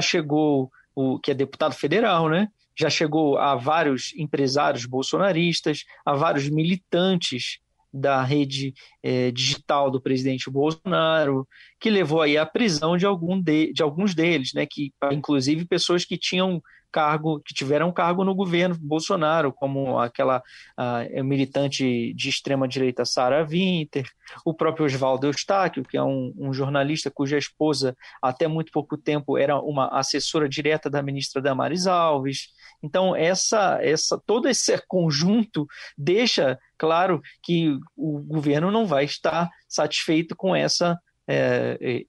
chegou 0.00 0.70
o 0.94 1.18
que 1.18 1.30
é 1.30 1.34
deputado 1.34 1.74
federal, 1.74 2.28
né? 2.28 2.48
Já 2.78 2.90
chegou 2.90 3.38
a 3.38 3.54
vários 3.54 4.12
empresários 4.16 4.84
bolsonaristas, 4.84 5.84
a 6.04 6.14
vários 6.14 6.48
militantes 6.48 7.58
da 7.96 8.22
rede 8.22 8.74
é, 9.02 9.30
digital 9.30 9.90
do 9.90 10.00
presidente 10.00 10.50
Bolsonaro, 10.50 11.46
que 11.80 11.90
levou 11.90 12.22
aí 12.22 12.36
à 12.36 12.46
prisão 12.46 12.96
de, 12.96 13.06
algum 13.06 13.40
de, 13.40 13.72
de 13.72 13.82
alguns 13.82 14.14
deles, 14.14 14.52
né, 14.54 14.66
que 14.70 14.92
inclusive 15.12 15.64
pessoas 15.64 16.04
que 16.04 16.16
tinham 16.16 16.62
cargo, 16.96 17.40
que 17.40 17.52
tiveram 17.52 17.92
cargo 17.92 18.24
no 18.24 18.34
governo 18.34 18.74
Bolsonaro, 18.80 19.52
como 19.52 19.98
aquela 19.98 20.42
uh, 20.78 21.22
militante 21.22 22.14
de 22.14 22.28
extrema 22.30 22.66
direita 22.66 23.04
Sara 23.04 23.44
Winter, 23.44 24.08
o 24.46 24.54
próprio 24.54 24.86
Oswaldo 24.86 25.26
Eustáquio, 25.26 25.84
que 25.84 25.98
é 25.98 26.02
um, 26.02 26.32
um, 26.38 26.54
jornalista 26.54 27.10
cuja 27.10 27.36
esposa 27.36 27.94
até 28.22 28.48
muito 28.48 28.72
pouco 28.72 28.96
tempo 28.96 29.36
era 29.36 29.60
uma 29.60 29.88
assessora 29.88 30.48
direta 30.48 30.88
da 30.88 31.02
ministra 31.02 31.42
Damares 31.42 31.86
Alves. 31.86 32.48
Então 32.82 33.14
essa, 33.14 33.78
essa 33.82 34.18
todo 34.26 34.48
esse 34.48 34.82
conjunto 34.88 35.66
deixa 35.98 36.58
claro 36.78 37.20
que 37.42 37.78
o 37.94 38.20
governo 38.20 38.70
não 38.70 38.86
vai 38.86 39.04
estar 39.04 39.50
satisfeito 39.68 40.34
com 40.34 40.56
essa 40.56 40.98
é, 41.28 42.04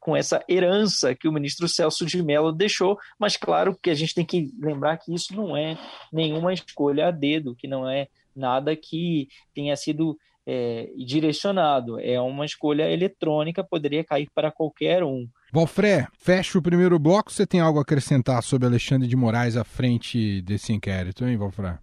com 0.00 0.16
essa 0.16 0.42
herança 0.48 1.14
que 1.14 1.28
o 1.28 1.32
ministro 1.32 1.68
Celso 1.68 2.06
de 2.06 2.22
Mello 2.22 2.52
deixou, 2.52 2.98
mas 3.18 3.36
claro 3.36 3.76
que 3.80 3.90
a 3.90 3.94
gente 3.94 4.14
tem 4.14 4.24
que 4.24 4.50
lembrar 4.58 4.96
que 4.98 5.14
isso 5.14 5.34
não 5.34 5.56
é 5.56 5.78
nenhuma 6.12 6.52
escolha 6.52 7.08
a 7.08 7.10
dedo, 7.10 7.54
que 7.54 7.68
não 7.68 7.88
é 7.88 8.08
nada 8.34 8.74
que 8.74 9.28
tenha 9.54 9.76
sido 9.76 10.18
é, 10.46 10.90
direcionado, 10.96 11.98
é 12.00 12.20
uma 12.20 12.44
escolha 12.44 12.90
eletrônica, 12.90 13.64
poderia 13.64 14.04
cair 14.04 14.28
para 14.34 14.50
qualquer 14.50 15.02
um. 15.02 15.26
Valfré, 15.52 16.06
fecha 16.18 16.58
o 16.58 16.62
primeiro 16.62 16.98
bloco. 16.98 17.32
Você 17.32 17.46
tem 17.46 17.60
algo 17.60 17.78
a 17.78 17.82
acrescentar 17.82 18.42
sobre 18.42 18.66
Alexandre 18.66 19.08
de 19.08 19.16
Moraes 19.16 19.56
à 19.56 19.64
frente 19.64 20.42
desse 20.42 20.72
inquérito, 20.72 21.24
hein, 21.24 21.36
Valfré? 21.36 21.78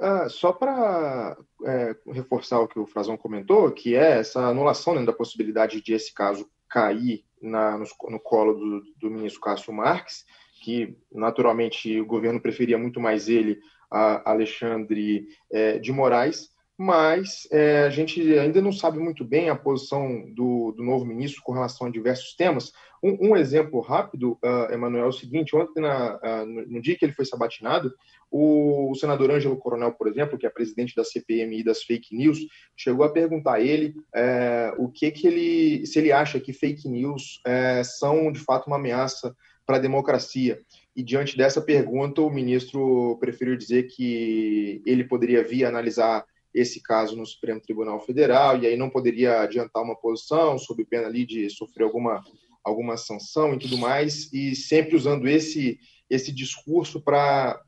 Ah, 0.00 0.28
só 0.28 0.52
para 0.52 1.36
é, 1.64 1.96
reforçar 2.06 2.60
o 2.60 2.68
que 2.68 2.78
o 2.78 2.86
Frazão 2.86 3.16
comentou, 3.16 3.70
que 3.72 3.96
é 3.96 4.18
essa 4.18 4.46
anulação 4.46 4.94
né, 4.94 5.04
da 5.04 5.12
possibilidade 5.12 5.82
de 5.82 5.92
esse 5.92 6.14
caso 6.14 6.48
cair 6.68 7.24
na, 7.42 7.76
no, 7.76 7.84
no, 8.08 8.20
colo 8.20 8.54
do, 8.54 8.82
do, 8.96 9.10
ministro 9.10 9.40
Cássio 9.40 9.72
Marques, 9.72 10.24
que 10.62 10.96
naturalmente 11.10 12.00
o 12.00 12.06
governo 12.06 12.40
preferia 12.40 12.78
muito 12.78 13.00
mais 13.00 13.28
ele 13.28 13.58
a 13.90 14.30
Alexandre 14.30 15.26
é, 15.50 15.78
de 15.78 15.90
Moraes, 15.90 16.50
mas 16.78 17.48
é, 17.50 17.82
a 17.82 17.90
gente 17.90 18.20
ainda 18.38 18.62
não 18.62 18.70
sabe 18.70 19.00
muito 19.00 19.24
bem 19.24 19.50
a 19.50 19.56
posição 19.56 20.32
do, 20.32 20.70
do 20.70 20.84
novo 20.84 21.04
ministro 21.04 21.42
com 21.42 21.50
relação 21.50 21.88
a 21.88 21.90
diversos 21.90 22.36
temas. 22.36 22.72
Um, 23.02 23.30
um 23.30 23.36
exemplo 23.36 23.80
rápido, 23.80 24.38
uh, 24.44 24.72
Emanuel, 24.72 25.06
é 25.06 25.08
o 25.08 25.12
seguinte: 25.12 25.56
ontem, 25.56 25.80
na, 25.80 26.16
uh, 26.16 26.46
no, 26.46 26.80
dia 26.80 26.96
que 26.96 27.04
ele 27.04 27.12
foi 27.12 27.24
sabatinado, 27.24 27.92
o, 28.30 28.92
o, 28.92 28.94
senador 28.94 29.32
Ângelo 29.32 29.56
Coronel, 29.56 29.92
por 29.92 30.06
exemplo, 30.06 30.38
que 30.38 30.46
é 30.46 30.50
presidente 30.50 30.94
da 30.94 31.02
CPMI 31.02 31.64
das 31.64 31.82
fake 31.82 32.14
news, 32.14 32.38
chegou 32.76 33.04
a 33.04 33.10
perguntar 33.10 33.54
a 33.54 33.60
ele 33.60 33.96
é, 34.14 34.72
o 34.78 34.88
que, 34.88 35.10
que 35.10 35.26
ele, 35.26 35.84
se 35.84 35.98
ele 35.98 36.12
acha 36.12 36.38
que 36.38 36.52
fake 36.52 36.88
news 36.88 37.40
é, 37.44 37.82
são 37.82 38.30
de 38.30 38.38
fato 38.38 38.68
uma 38.68 38.76
ameaça 38.76 39.34
para 39.66 39.76
a 39.76 39.80
democracia. 39.80 40.60
E 40.94 41.02
diante 41.02 41.36
dessa 41.36 41.60
pergunta, 41.60 42.22
o 42.22 42.30
ministro 42.30 43.16
preferiu 43.18 43.56
dizer 43.56 43.84
que 43.84 44.80
ele 44.86 45.04
poderia 45.04 45.42
vir 45.42 45.64
analisar 45.64 46.24
esse 46.58 46.82
caso 46.82 47.16
no 47.16 47.26
Supremo 47.26 47.60
Tribunal 47.60 48.00
Federal 48.00 48.58
e 48.58 48.66
aí 48.66 48.76
não 48.76 48.90
poderia 48.90 49.40
adiantar 49.40 49.82
uma 49.82 49.96
posição 49.96 50.58
sob 50.58 50.84
pena 50.84 51.06
ali 51.06 51.24
de 51.24 51.48
sofrer 51.50 51.84
alguma 51.84 52.22
alguma 52.64 52.96
sanção 52.96 53.54
e 53.54 53.58
tudo 53.58 53.78
mais 53.78 54.32
e 54.32 54.54
sempre 54.54 54.96
usando 54.96 55.26
esse 55.26 55.78
esse 56.10 56.32
discurso 56.32 57.00
para 57.00 57.62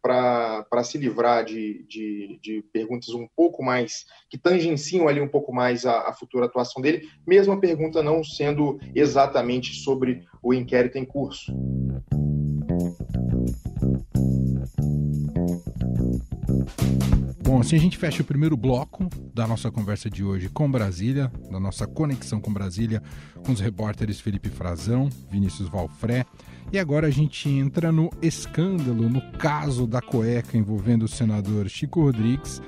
se 0.82 0.96
livrar 0.96 1.44
de, 1.44 1.84
de, 1.86 2.38
de, 2.42 2.62
perguntas 2.72 3.10
um 3.10 3.28
pouco 3.36 3.62
mais, 3.62 4.06
que 4.30 4.38
tangenciam 4.38 5.08
ali 5.08 5.20
um 5.20 5.28
pouco 5.28 5.52
mais 5.52 5.84
a, 5.84 6.08
a, 6.08 6.12
futura 6.12 6.46
atuação 6.46 6.80
dele, 6.80 7.06
mesmo 7.26 7.52
a 7.52 7.60
pergunta 7.60 8.02
não 8.02 8.24
sendo 8.24 8.80
exatamente 8.94 9.74
sobre 9.74 10.24
o 10.42 10.54
inquérito 10.54 10.96
em 10.96 11.04
curso. 11.04 11.52
Bom, 17.60 17.62
assim 17.62 17.76
a 17.76 17.80
gente 17.80 17.98
fecha 17.98 18.22
o 18.22 18.24
primeiro 18.24 18.56
bloco 18.56 19.06
da 19.34 19.46
nossa 19.46 19.70
conversa 19.70 20.08
de 20.08 20.24
hoje 20.24 20.48
com 20.48 20.70
Brasília, 20.70 21.30
da 21.50 21.60
nossa 21.60 21.86
conexão 21.86 22.40
com 22.40 22.50
Brasília, 22.50 23.02
com 23.44 23.52
os 23.52 23.60
repórteres 23.60 24.18
Felipe 24.18 24.48
Frazão, 24.48 25.10
Vinícius 25.30 25.68
Valfré. 25.68 26.24
E 26.72 26.78
agora 26.78 27.08
a 27.08 27.10
gente 27.10 27.50
entra 27.50 27.92
no 27.92 28.08
escândalo, 28.22 29.10
no 29.10 29.20
caso 29.32 29.86
da 29.86 30.00
cueca 30.00 30.56
envolvendo 30.56 31.02
o 31.02 31.08
senador 31.08 31.68
Chico 31.68 32.00
Rodrigues, 32.00 32.62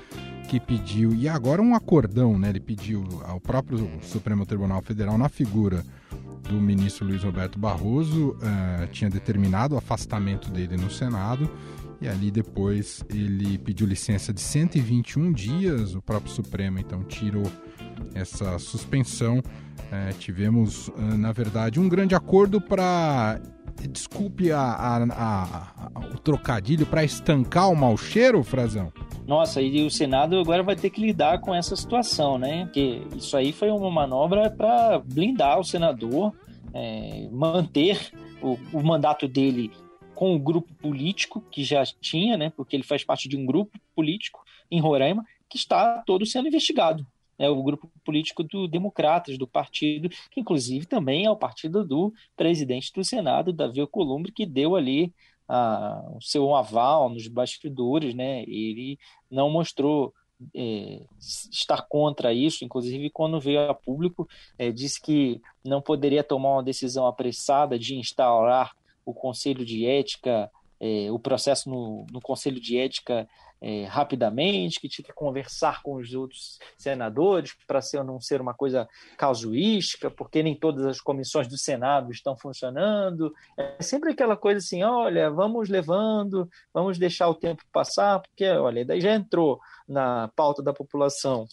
que 0.47 0.59
pediu, 0.59 1.11
e 1.15 1.27
agora 1.27 1.59
um 1.59 1.73
acordão, 1.73 2.37
né? 2.37 2.49
Ele 2.49 2.59
pediu 2.59 3.03
ao 3.25 3.39
próprio 3.39 3.89
Supremo 4.03 4.45
Tribunal 4.45 4.83
Federal, 4.83 5.17
na 5.17 5.27
figura 5.27 5.83
do 6.47 6.61
ministro 6.61 7.07
Luiz 7.07 7.23
Roberto 7.23 7.57
Barroso, 7.57 8.37
uh, 8.37 8.87
tinha 8.91 9.09
determinado 9.09 9.73
o 9.73 9.77
afastamento 9.79 10.51
dele 10.51 10.77
no 10.77 10.91
Senado 10.91 11.49
e 12.03 12.07
ali 12.07 12.29
depois 12.29 13.01
ele 13.09 13.57
pediu 13.57 13.87
licença 13.87 14.33
de 14.33 14.41
121 14.41 15.31
dias, 15.31 15.95
o 15.95 16.01
próprio 16.01 16.29
Supremo 16.29 16.77
então 16.77 17.01
tirou 17.03 17.49
essa 18.13 18.59
suspensão. 18.59 19.41
É, 19.89 20.11
tivemos, 20.11 20.91
ah, 20.97 21.17
na 21.17 21.31
verdade, 21.31 21.79
um 21.79 21.87
grande 21.87 22.13
acordo 22.13 22.59
para. 22.59 23.39
Desculpe 23.89 24.51
a, 24.51 24.59
a, 24.59 25.03
a, 25.11 25.99
o 26.13 26.19
trocadilho, 26.19 26.85
para 26.85 27.03
estancar 27.03 27.71
o 27.71 27.75
mau 27.75 27.97
cheiro, 27.97 28.43
Frazão? 28.43 28.91
Nossa, 29.25 29.61
e 29.61 29.85
o 29.85 29.89
Senado 29.89 30.37
agora 30.37 30.61
vai 30.61 30.75
ter 30.75 30.89
que 30.89 31.01
lidar 31.01 31.39
com 31.39 31.55
essa 31.55 31.75
situação, 31.75 32.37
né? 32.37 32.65
Porque 32.65 33.01
isso 33.15 33.35
aí 33.35 33.51
foi 33.51 33.69
uma 33.71 33.89
manobra 33.89 34.51
para 34.51 34.99
blindar 34.99 35.59
o 35.59 35.63
senador, 35.63 36.33
é, 36.73 37.27
manter 37.31 38.11
o, 38.41 38.57
o 38.71 38.83
mandato 38.83 39.27
dele 39.27 39.71
com 40.23 40.33
o 40.33 40.39
grupo 40.39 40.73
político 40.75 41.41
que 41.51 41.65
já 41.65 41.83
tinha, 41.99 42.37
né, 42.37 42.49
porque 42.49 42.77
ele 42.77 42.83
faz 42.83 43.03
parte 43.03 43.27
de 43.27 43.35
um 43.35 43.45
grupo 43.45 43.77
político 43.93 44.41
em 44.71 44.79
Roraima 44.79 45.25
que 45.49 45.57
está 45.57 46.01
todo 46.05 46.25
sendo 46.25 46.47
investigado. 46.47 47.05
É 47.37 47.49
o 47.49 47.61
grupo 47.61 47.91
político 48.05 48.41
do 48.41 48.65
Democratas, 48.65 49.37
do 49.37 49.45
partido, 49.45 50.07
que 50.31 50.39
inclusive 50.39 50.85
também 50.85 51.25
é 51.25 51.29
o 51.29 51.35
partido 51.35 51.85
do 51.85 52.13
presidente 52.37 52.89
do 52.93 53.03
Senado, 53.03 53.51
Davi 53.51 53.81
Alcolumbre, 53.81 54.31
que 54.31 54.45
deu 54.45 54.77
ali 54.77 55.13
a, 55.45 56.01
o 56.15 56.21
seu 56.21 56.55
aval 56.55 57.09
nos 57.09 57.27
bastidores, 57.27 58.15
né? 58.15 58.43
Ele 58.43 58.97
não 59.29 59.49
mostrou 59.49 60.13
é, 60.55 61.01
estar 61.51 61.81
contra 61.81 62.31
isso, 62.33 62.63
inclusive 62.63 63.09
quando 63.09 63.41
veio 63.41 63.69
a 63.69 63.73
público, 63.73 64.25
é, 64.57 64.71
disse 64.71 65.01
que 65.01 65.41
não 65.65 65.81
poderia 65.81 66.23
tomar 66.23 66.53
uma 66.53 66.63
decisão 66.63 67.05
apressada 67.07 67.77
de 67.77 67.95
instaurar 67.95 68.73
o 69.05 69.13
Conselho 69.13 69.65
de 69.65 69.85
Ética, 69.85 70.49
é, 70.79 71.11
o 71.11 71.19
processo 71.19 71.69
no, 71.69 72.05
no 72.11 72.21
Conselho 72.21 72.59
de 72.59 72.77
Ética 72.77 73.27
é, 73.63 73.85
rapidamente, 73.85 74.77
que 74.77 74.89
tinha 74.89 75.05
que 75.05 75.13
conversar 75.13 75.81
com 75.81 75.95
os 75.95 76.13
outros 76.13 76.59
senadores 76.77 77.55
para 77.65 77.81
ser 77.81 78.03
não 78.03 78.19
ser 78.19 78.41
uma 78.41 78.53
coisa 78.53 78.89
casuística, 79.17 80.11
porque 80.11 80.43
nem 80.43 80.53
todas 80.53 80.85
as 80.85 80.99
comissões 80.99 81.47
do 81.47 81.57
Senado 81.57 82.11
estão 82.11 82.35
funcionando. 82.35 83.33
É 83.57 83.81
sempre 83.81 84.11
aquela 84.11 84.35
coisa 84.35 84.57
assim, 84.57 84.83
olha, 84.83 85.31
vamos 85.31 85.69
levando, 85.69 86.49
vamos 86.73 86.97
deixar 86.97 87.29
o 87.29 87.35
tempo 87.35 87.63
passar, 87.71 88.19
porque, 88.19 88.45
olha, 88.45 88.83
daí 88.83 88.99
já 88.99 89.15
entrou 89.15 89.61
na 89.87 90.29
pauta 90.35 90.61
da 90.61 90.73
população 90.73 91.47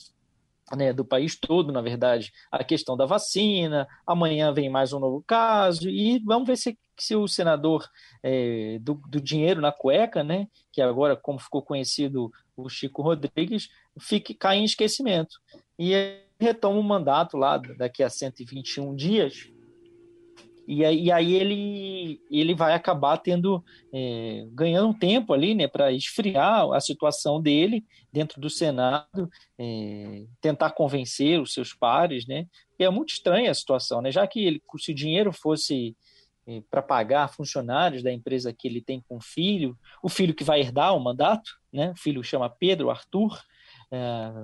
né, 0.76 0.92
do 0.92 1.04
país 1.04 1.38
todo, 1.38 1.72
na 1.72 1.80
verdade, 1.80 2.32
a 2.50 2.62
questão 2.62 2.96
da 2.96 3.06
vacina. 3.06 3.88
Amanhã 4.06 4.52
vem 4.52 4.70
mais 4.70 4.92
um 4.92 4.98
novo 4.98 5.22
caso 5.26 5.88
e 5.88 6.18
vamos 6.20 6.46
ver 6.46 6.56
se, 6.56 6.78
se 6.98 7.14
o 7.16 7.26
senador 7.26 7.88
é, 8.22 8.78
do, 8.80 8.94
do, 9.08 9.20
dinheiro 9.20 9.60
na 9.60 9.72
cueca, 9.72 10.22
né, 10.22 10.46
que 10.72 10.80
agora, 10.80 11.16
como 11.16 11.38
ficou 11.38 11.62
conhecido 11.62 12.30
o 12.56 12.68
Chico 12.68 13.02
Rodrigues, 13.02 13.68
fique 13.98 14.34
cai 14.34 14.58
em 14.58 14.64
esquecimento 14.64 15.40
e 15.78 15.92
retoma 16.38 16.78
o 16.78 16.82
mandato 16.82 17.36
lá 17.36 17.58
daqui 17.58 18.02
a 18.02 18.10
121 18.10 18.94
dias 18.94 19.50
e 20.72 20.84
aí, 20.84 21.02
e 21.06 21.10
aí 21.10 21.34
ele, 21.34 22.20
ele 22.30 22.54
vai 22.54 22.74
acabar 22.74 23.18
tendo 23.18 23.64
é, 23.92 24.46
ganhando 24.52 24.96
tempo 24.96 25.32
ali, 25.32 25.52
né, 25.52 25.66
para 25.66 25.90
esfriar 25.90 26.70
a 26.70 26.80
situação 26.80 27.42
dele 27.42 27.84
dentro 28.12 28.40
do 28.40 28.48
Senado, 28.48 29.28
é, 29.58 30.26
tentar 30.40 30.70
convencer 30.70 31.40
os 31.40 31.52
seus 31.52 31.74
pares, 31.74 32.24
né? 32.24 32.46
E 32.78 32.84
é 32.84 32.90
muito 32.90 33.12
estranha 33.12 33.50
a 33.50 33.54
situação, 33.54 34.00
né? 34.00 34.12
Já 34.12 34.24
que 34.28 34.46
ele, 34.46 34.62
se 34.78 34.92
o 34.92 34.94
dinheiro 34.94 35.32
fosse 35.32 35.96
é, 36.46 36.62
para 36.70 36.80
pagar 36.80 37.34
funcionários 37.34 38.04
da 38.04 38.12
empresa 38.12 38.54
que 38.56 38.68
ele 38.68 38.80
tem 38.80 39.02
com 39.08 39.16
o 39.16 39.20
filho, 39.20 39.76
o 40.00 40.08
filho 40.08 40.32
que 40.32 40.44
vai 40.44 40.60
herdar 40.60 40.94
o 40.94 41.00
mandato, 41.00 41.50
né? 41.72 41.90
O 41.90 41.96
filho 41.96 42.22
chama 42.22 42.48
Pedro 42.48 42.90
Arthur 42.90 43.36
é, 43.90 43.98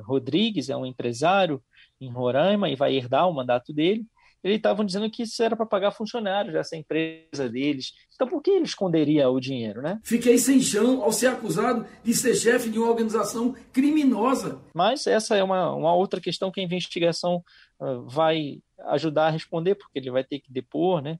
Rodrigues, 0.04 0.70
é 0.70 0.76
um 0.76 0.86
empresário 0.86 1.62
em 2.00 2.10
Roraima 2.10 2.68
e 2.68 2.74
vai 2.74 2.96
herdar 2.96 3.28
o 3.28 3.32
mandato 3.32 3.72
dele 3.72 4.04
eles 4.42 4.58
estavam 4.58 4.84
dizendo 4.84 5.10
que 5.10 5.22
isso 5.22 5.42
era 5.42 5.56
para 5.56 5.66
pagar 5.66 5.90
funcionários 5.90 6.54
dessa 6.54 6.76
empresa 6.76 7.48
deles. 7.48 7.92
Então, 8.14 8.28
por 8.28 8.40
que 8.42 8.50
ele 8.50 8.64
esconderia 8.64 9.28
o 9.28 9.40
dinheiro, 9.40 9.82
né? 9.82 9.98
Fiquei 10.04 10.38
sem 10.38 10.60
chão 10.60 11.02
ao 11.02 11.12
ser 11.12 11.28
acusado 11.28 11.86
de 12.02 12.14
ser 12.14 12.34
chefe 12.34 12.70
de 12.70 12.78
uma 12.78 12.88
organização 12.88 13.54
criminosa. 13.72 14.60
Mas 14.74 15.06
essa 15.06 15.36
é 15.36 15.42
uma, 15.42 15.72
uma 15.74 15.94
outra 15.94 16.20
questão 16.20 16.50
que 16.50 16.60
a 16.60 16.64
investigação 16.64 17.42
uh, 17.80 18.02
vai 18.02 18.60
ajudar 18.88 19.26
a 19.26 19.30
responder, 19.30 19.74
porque 19.74 19.98
ele 19.98 20.10
vai 20.10 20.22
ter 20.22 20.38
que 20.38 20.52
depor, 20.52 21.02
né? 21.02 21.18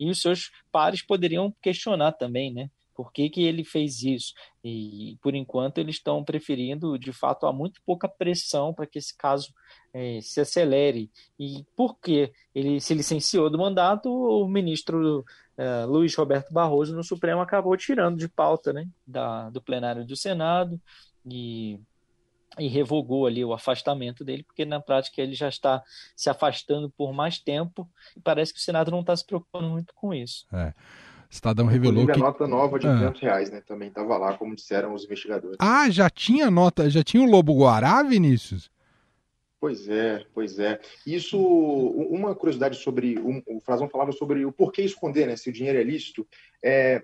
E 0.00 0.10
os 0.10 0.20
seus 0.20 0.50
pares 0.72 1.02
poderiam 1.02 1.54
questionar 1.62 2.12
também, 2.12 2.52
né? 2.52 2.68
Por 2.94 3.12
que, 3.12 3.28
que 3.28 3.42
ele 3.42 3.64
fez 3.64 4.02
isso? 4.02 4.32
E, 4.62 5.18
por 5.22 5.34
enquanto, 5.34 5.78
eles 5.78 5.96
estão 5.96 6.24
preferindo, 6.24 6.98
de 6.98 7.12
fato, 7.12 7.46
há 7.46 7.52
muito 7.52 7.80
pouca 7.84 8.08
pressão 8.08 8.72
para 8.72 8.86
que 8.86 8.98
esse 8.98 9.16
caso 9.16 9.52
é, 9.92 10.20
se 10.20 10.40
acelere. 10.40 11.10
E 11.38 11.64
por 11.76 11.98
que 11.98 12.32
ele 12.54 12.80
se 12.80 12.94
licenciou 12.94 13.50
do 13.50 13.58
mandato, 13.58 14.08
o 14.10 14.48
ministro 14.48 15.24
é, 15.56 15.84
Luiz 15.84 16.14
Roberto 16.14 16.52
Barroso, 16.52 16.94
no 16.94 17.04
Supremo, 17.04 17.40
acabou 17.40 17.76
tirando 17.76 18.18
de 18.18 18.28
pauta 18.28 18.72
né, 18.72 18.88
da, 19.06 19.50
do 19.50 19.62
plenário 19.62 20.04
do 20.04 20.16
Senado 20.16 20.80
e, 21.24 21.78
e 22.58 22.68
revogou 22.68 23.26
ali 23.26 23.44
o 23.44 23.52
afastamento 23.52 24.24
dele, 24.24 24.42
porque 24.42 24.64
na 24.64 24.80
prática 24.80 25.22
ele 25.22 25.34
já 25.34 25.48
está 25.48 25.82
se 26.16 26.28
afastando 26.28 26.90
por 26.90 27.12
mais 27.12 27.38
tempo 27.38 27.88
e 28.16 28.20
parece 28.20 28.52
que 28.52 28.58
o 28.58 28.62
Senado 28.62 28.90
não 28.90 29.00
está 29.00 29.16
se 29.16 29.24
preocupando 29.24 29.68
muito 29.68 29.94
com 29.94 30.12
isso. 30.12 30.46
É. 30.52 30.74
Estadão 31.34 31.66
revelou 31.66 32.06
que... 32.06 32.12
a 32.12 32.16
nota 32.16 32.46
nova 32.46 32.78
de 32.78 32.86
ah. 32.86 32.96
500 32.96 33.20
reais, 33.20 33.50
né? 33.50 33.60
Também 33.60 33.88
estava 33.88 34.16
lá, 34.16 34.38
como 34.38 34.54
disseram 34.54 34.94
os 34.94 35.02
investigadores. 35.02 35.56
Ah, 35.58 35.90
já 35.90 36.08
tinha 36.08 36.48
nota, 36.48 36.88
já 36.88 37.02
tinha 37.02 37.24
o 37.24 37.28
Lobo 37.28 37.58
Guará, 37.58 38.04
Vinícius? 38.04 38.70
Pois 39.58 39.88
é, 39.88 40.24
pois 40.32 40.60
é. 40.60 40.78
Isso, 41.04 41.36
uma 41.36 42.36
curiosidade 42.36 42.76
sobre, 42.76 43.18
um, 43.18 43.42
o 43.48 43.58
Frazão 43.58 43.88
falava 43.88 44.12
sobre 44.12 44.44
o 44.44 44.52
porquê 44.52 44.82
esconder, 44.82 45.26
né? 45.26 45.34
Se 45.36 45.50
o 45.50 45.52
dinheiro 45.52 45.76
é 45.76 45.82
lícito. 45.82 46.24
É, 46.62 47.02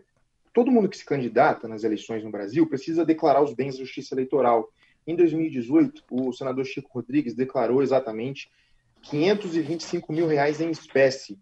todo 0.52 0.70
mundo 0.70 0.88
que 0.88 0.96
se 0.96 1.04
candidata 1.04 1.66
nas 1.66 1.82
eleições 1.82 2.22
no 2.22 2.30
Brasil 2.30 2.64
precisa 2.68 3.04
declarar 3.04 3.42
os 3.42 3.52
bens 3.52 3.78
da 3.78 3.84
justiça 3.84 4.14
eleitoral. 4.14 4.70
Em 5.08 5.16
2018, 5.16 6.04
o 6.08 6.32
senador 6.32 6.64
Chico 6.64 6.88
Rodrigues 6.94 7.34
declarou 7.34 7.82
exatamente 7.82 8.48
525 9.02 10.12
mil 10.12 10.28
reais 10.28 10.60
em 10.60 10.70
espécie 10.70 11.36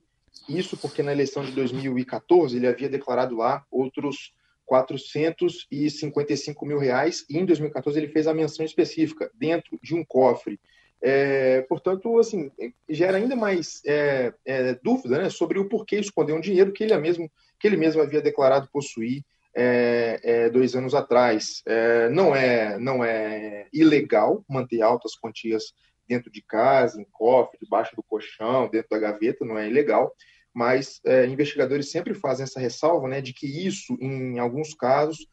isso 0.48 0.76
porque 0.76 1.02
na 1.02 1.12
eleição 1.12 1.44
de 1.44 1.52
2014 1.52 2.56
ele 2.56 2.66
havia 2.66 2.88
declarado 2.88 3.36
lá 3.36 3.64
outros 3.70 4.32
455 4.66 6.66
mil 6.66 6.78
reais 6.78 7.24
e 7.28 7.38
em 7.38 7.44
2014 7.44 7.98
ele 7.98 8.08
fez 8.08 8.26
a 8.26 8.34
menção 8.34 8.64
específica 8.64 9.30
dentro 9.34 9.78
de 9.82 9.94
um 9.94 10.04
cofre. 10.04 10.58
É, 11.00 11.62
portanto, 11.62 12.18
assim, 12.18 12.50
gera 12.88 13.16
ainda 13.16 13.36
mais 13.36 13.80
é, 13.86 14.34
é, 14.44 14.74
dúvida 14.82 15.22
né, 15.22 15.30
sobre 15.30 15.58
o 15.58 15.68
porquê 15.68 15.96
esconder 15.96 16.32
um 16.32 16.40
dinheiro 16.40 16.72
que 16.72 16.84
ele 16.84 16.96
mesmo, 16.98 17.30
que 17.58 17.66
ele 17.66 17.76
mesmo 17.76 18.02
havia 18.02 18.20
declarado 18.20 18.68
possuir 18.70 19.24
é, 19.54 20.20
é, 20.22 20.50
dois 20.50 20.74
anos 20.74 20.94
atrás. 20.94 21.62
É, 21.66 22.08
não, 22.10 22.34
é, 22.34 22.78
não 22.78 23.02
é 23.02 23.66
ilegal 23.72 24.44
manter 24.48 24.82
altas 24.82 25.14
quantias 25.14 25.72
dentro 26.08 26.30
de 26.30 26.42
casa, 26.42 27.00
em 27.00 27.06
cofre, 27.10 27.58
debaixo 27.60 27.94
do 27.94 28.02
colchão, 28.02 28.68
dentro 28.68 28.88
da 28.90 28.98
gaveta, 28.98 29.44
não 29.44 29.58
é 29.58 29.68
ilegal, 29.68 30.12
mas 30.54 31.00
é, 31.04 31.26
investigadores 31.26 31.90
sempre 31.90 32.14
fazem 32.14 32.44
essa 32.44 32.58
ressalva 32.58 33.06
né, 33.06 33.20
de 33.20 33.32
que 33.32 33.46
isso, 33.46 33.96
em 34.00 34.38
alguns 34.38 34.74
casos, 34.74 35.26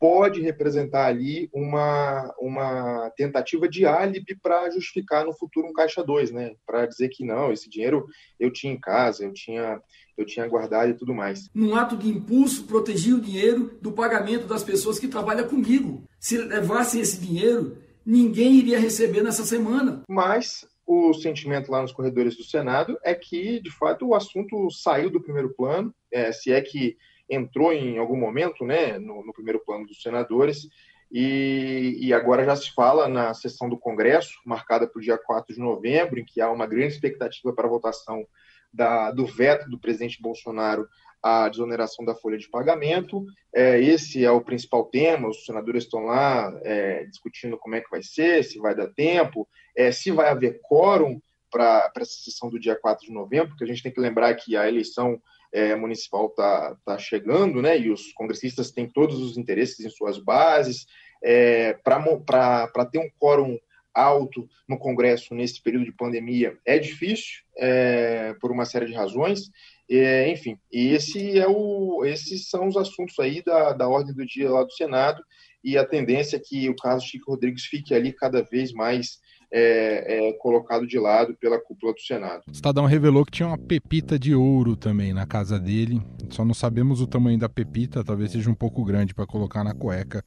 pode 0.00 0.40
representar 0.40 1.06
ali 1.06 1.50
uma, 1.52 2.34
uma 2.40 3.12
tentativa 3.14 3.68
de 3.68 3.84
álibi 3.84 4.34
para 4.42 4.70
justificar 4.70 5.26
no 5.26 5.34
futuro 5.34 5.68
um 5.68 5.74
caixa 5.74 6.02
2, 6.02 6.30
né? 6.30 6.54
Para 6.66 6.86
dizer 6.86 7.10
que 7.10 7.22
não, 7.22 7.52
esse 7.52 7.68
dinheiro 7.68 8.06
eu 8.38 8.50
tinha 8.50 8.72
em 8.72 8.80
casa, 8.80 9.24
eu 9.24 9.32
tinha, 9.34 9.78
eu 10.16 10.24
tinha 10.24 10.48
guardado 10.48 10.90
e 10.90 10.94
tudo 10.94 11.14
mais. 11.14 11.50
Num 11.54 11.74
ato 11.74 11.98
de 11.98 12.08
impulso, 12.08 12.64
proteger 12.64 13.14
o 13.14 13.20
dinheiro 13.20 13.78
do 13.82 13.92
pagamento 13.92 14.46
das 14.46 14.64
pessoas 14.64 14.98
que 14.98 15.06
trabalham 15.06 15.46
comigo. 15.46 16.02
Se 16.18 16.38
levassem 16.38 17.02
esse 17.02 17.20
dinheiro, 17.20 17.76
ninguém 18.04 18.54
iria 18.54 18.78
receber 18.78 19.22
nessa 19.22 19.44
semana. 19.44 20.02
Mas 20.08 20.66
o 20.86 21.14
sentimento 21.14 21.70
lá 21.70 21.82
nos 21.82 21.92
corredores 21.92 22.36
do 22.36 22.42
Senado 22.42 22.98
é 23.04 23.14
que, 23.14 23.60
de 23.60 23.70
fato, 23.70 24.08
o 24.08 24.14
assunto 24.14 24.70
saiu 24.70 25.10
do 25.10 25.22
primeiro 25.22 25.54
plano, 25.54 25.94
é, 26.10 26.32
se 26.32 26.52
é 26.52 26.60
que 26.60 26.96
entrou 27.28 27.72
em 27.72 27.96
algum 27.98 28.16
momento 28.16 28.64
né, 28.64 28.98
no, 28.98 29.24
no 29.24 29.32
primeiro 29.32 29.60
plano 29.64 29.86
dos 29.86 30.02
senadores, 30.02 30.68
e, 31.12 31.98
e, 32.00 32.12
agora 32.12 32.44
já 32.44 32.54
se 32.54 32.72
fala 32.72 33.08
na 33.08 33.34
sessão 33.34 33.68
do 33.68 33.76
Congresso, 33.76 34.30
marcada 34.44 34.86
para 34.86 34.98
o 34.98 35.02
dia 35.02 35.18
4 35.18 35.52
de 35.54 35.60
novembro, 35.60 36.20
em 36.20 36.24
que 36.24 36.40
há 36.40 36.48
uma 36.48 36.66
grande 36.66 36.94
expectativa 36.94 37.52
para 37.52 37.66
a 37.66 37.70
votação 37.70 38.24
da, 38.72 39.10
do 39.10 39.26
veto 39.26 39.68
do 39.68 39.78
presidente 39.78 40.22
Bolsonaro 40.22 40.88
à 41.22 41.48
desoneração 41.48 42.04
da 42.04 42.14
folha 42.14 42.38
de 42.38 42.48
pagamento. 42.48 43.24
É, 43.54 43.80
esse 43.80 44.24
é 44.24 44.30
o 44.30 44.40
principal 44.40 44.84
tema, 44.84 45.28
os 45.28 45.44
senadores 45.44 45.84
estão 45.84 46.04
lá 46.04 46.52
é, 46.62 47.04
discutindo 47.04 47.58
como 47.58 47.74
é 47.74 47.80
que 47.80 47.90
vai 47.90 48.02
ser, 48.02 48.44
se 48.44 48.58
vai 48.58 48.74
dar 48.74 48.88
tempo, 48.88 49.48
é, 49.76 49.92
se 49.92 50.10
vai 50.10 50.28
haver 50.28 50.60
quórum 50.62 51.20
para 51.50 51.90
essa 51.96 52.22
sessão 52.22 52.48
do 52.48 52.60
dia 52.60 52.76
4 52.76 53.06
de 53.06 53.12
novembro, 53.12 53.48
porque 53.48 53.64
a 53.64 53.66
gente 53.66 53.82
tem 53.82 53.92
que 53.92 54.00
lembrar 54.00 54.32
que 54.34 54.56
a 54.56 54.68
eleição 54.68 55.20
é, 55.52 55.74
municipal 55.74 56.26
está 56.26 56.76
tá 56.84 56.96
chegando, 56.96 57.60
né, 57.60 57.78
e 57.78 57.90
os 57.90 58.12
congressistas 58.12 58.70
têm 58.70 58.88
todos 58.88 59.20
os 59.20 59.36
interesses 59.36 59.84
em 59.84 59.90
suas 59.90 60.18
bases. 60.18 60.86
É, 61.22 61.74
para 61.84 62.86
ter 62.90 62.98
um 62.98 63.10
quórum 63.18 63.58
alto 63.92 64.48
no 64.68 64.78
Congresso 64.78 65.34
nesse 65.34 65.62
período 65.62 65.84
de 65.84 65.92
pandemia 65.92 66.56
é 66.64 66.78
difícil, 66.78 67.42
é, 67.58 68.34
por 68.40 68.50
uma 68.50 68.64
série 68.64 68.86
de 68.86 68.94
razões. 68.94 69.50
É, 69.90 70.30
enfim, 70.30 70.56
esse 70.70 71.36
é 71.36 71.48
o, 71.48 72.04
esses 72.04 72.48
são 72.48 72.68
os 72.68 72.76
assuntos 72.76 73.18
aí 73.18 73.42
da, 73.42 73.72
da 73.72 73.88
ordem 73.88 74.14
do 74.14 74.24
dia 74.24 74.48
lá 74.48 74.62
do 74.62 74.72
Senado 74.72 75.20
e 75.64 75.76
a 75.76 75.84
tendência 75.84 76.36
é 76.36 76.40
que 76.40 76.68
o 76.68 76.76
caso 76.76 77.04
Chico 77.04 77.32
Rodrigues 77.32 77.64
fique 77.64 77.92
ali 77.92 78.12
cada 78.12 78.42
vez 78.42 78.72
mais 78.72 79.18
é, 79.52 80.28
é, 80.28 80.32
colocado 80.34 80.86
de 80.86 80.98
lado 80.98 81.36
pela 81.40 81.60
cúpula 81.60 81.92
do 81.92 82.00
Senado. 82.00 82.42
O 82.46 82.52
Estadão 82.52 82.86
revelou 82.86 83.24
que 83.24 83.32
tinha 83.32 83.48
uma 83.48 83.58
pepita 83.58 84.18
de 84.18 84.34
ouro 84.34 84.76
também 84.76 85.12
na 85.12 85.26
casa 85.26 85.58
dele. 85.58 86.00
Só 86.30 86.44
não 86.44 86.54
sabemos 86.54 87.00
o 87.00 87.06
tamanho 87.06 87.38
da 87.38 87.48
pepita, 87.48 88.04
talvez 88.04 88.30
seja 88.30 88.48
um 88.48 88.54
pouco 88.54 88.84
grande 88.84 89.12
para 89.12 89.26
colocar 89.26 89.64
na 89.64 89.74
cueca. 89.74 90.24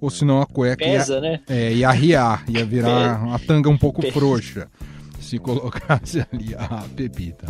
Ou 0.00 0.10
senão 0.10 0.42
a 0.42 0.46
cueca 0.46 0.84
Pesa, 0.84 1.14
ia, 1.14 1.20
né? 1.20 1.40
É, 1.48 1.72
ia 1.72 1.88
arriar, 1.88 2.44
ia 2.50 2.64
virar 2.64 3.22
uma 3.24 3.38
tanga 3.38 3.70
um 3.70 3.78
pouco 3.78 4.02
frouxa 4.10 4.68
se 5.20 5.38
colocasse 5.40 6.20
ali 6.32 6.54
a 6.54 6.84
pepita. 6.94 7.46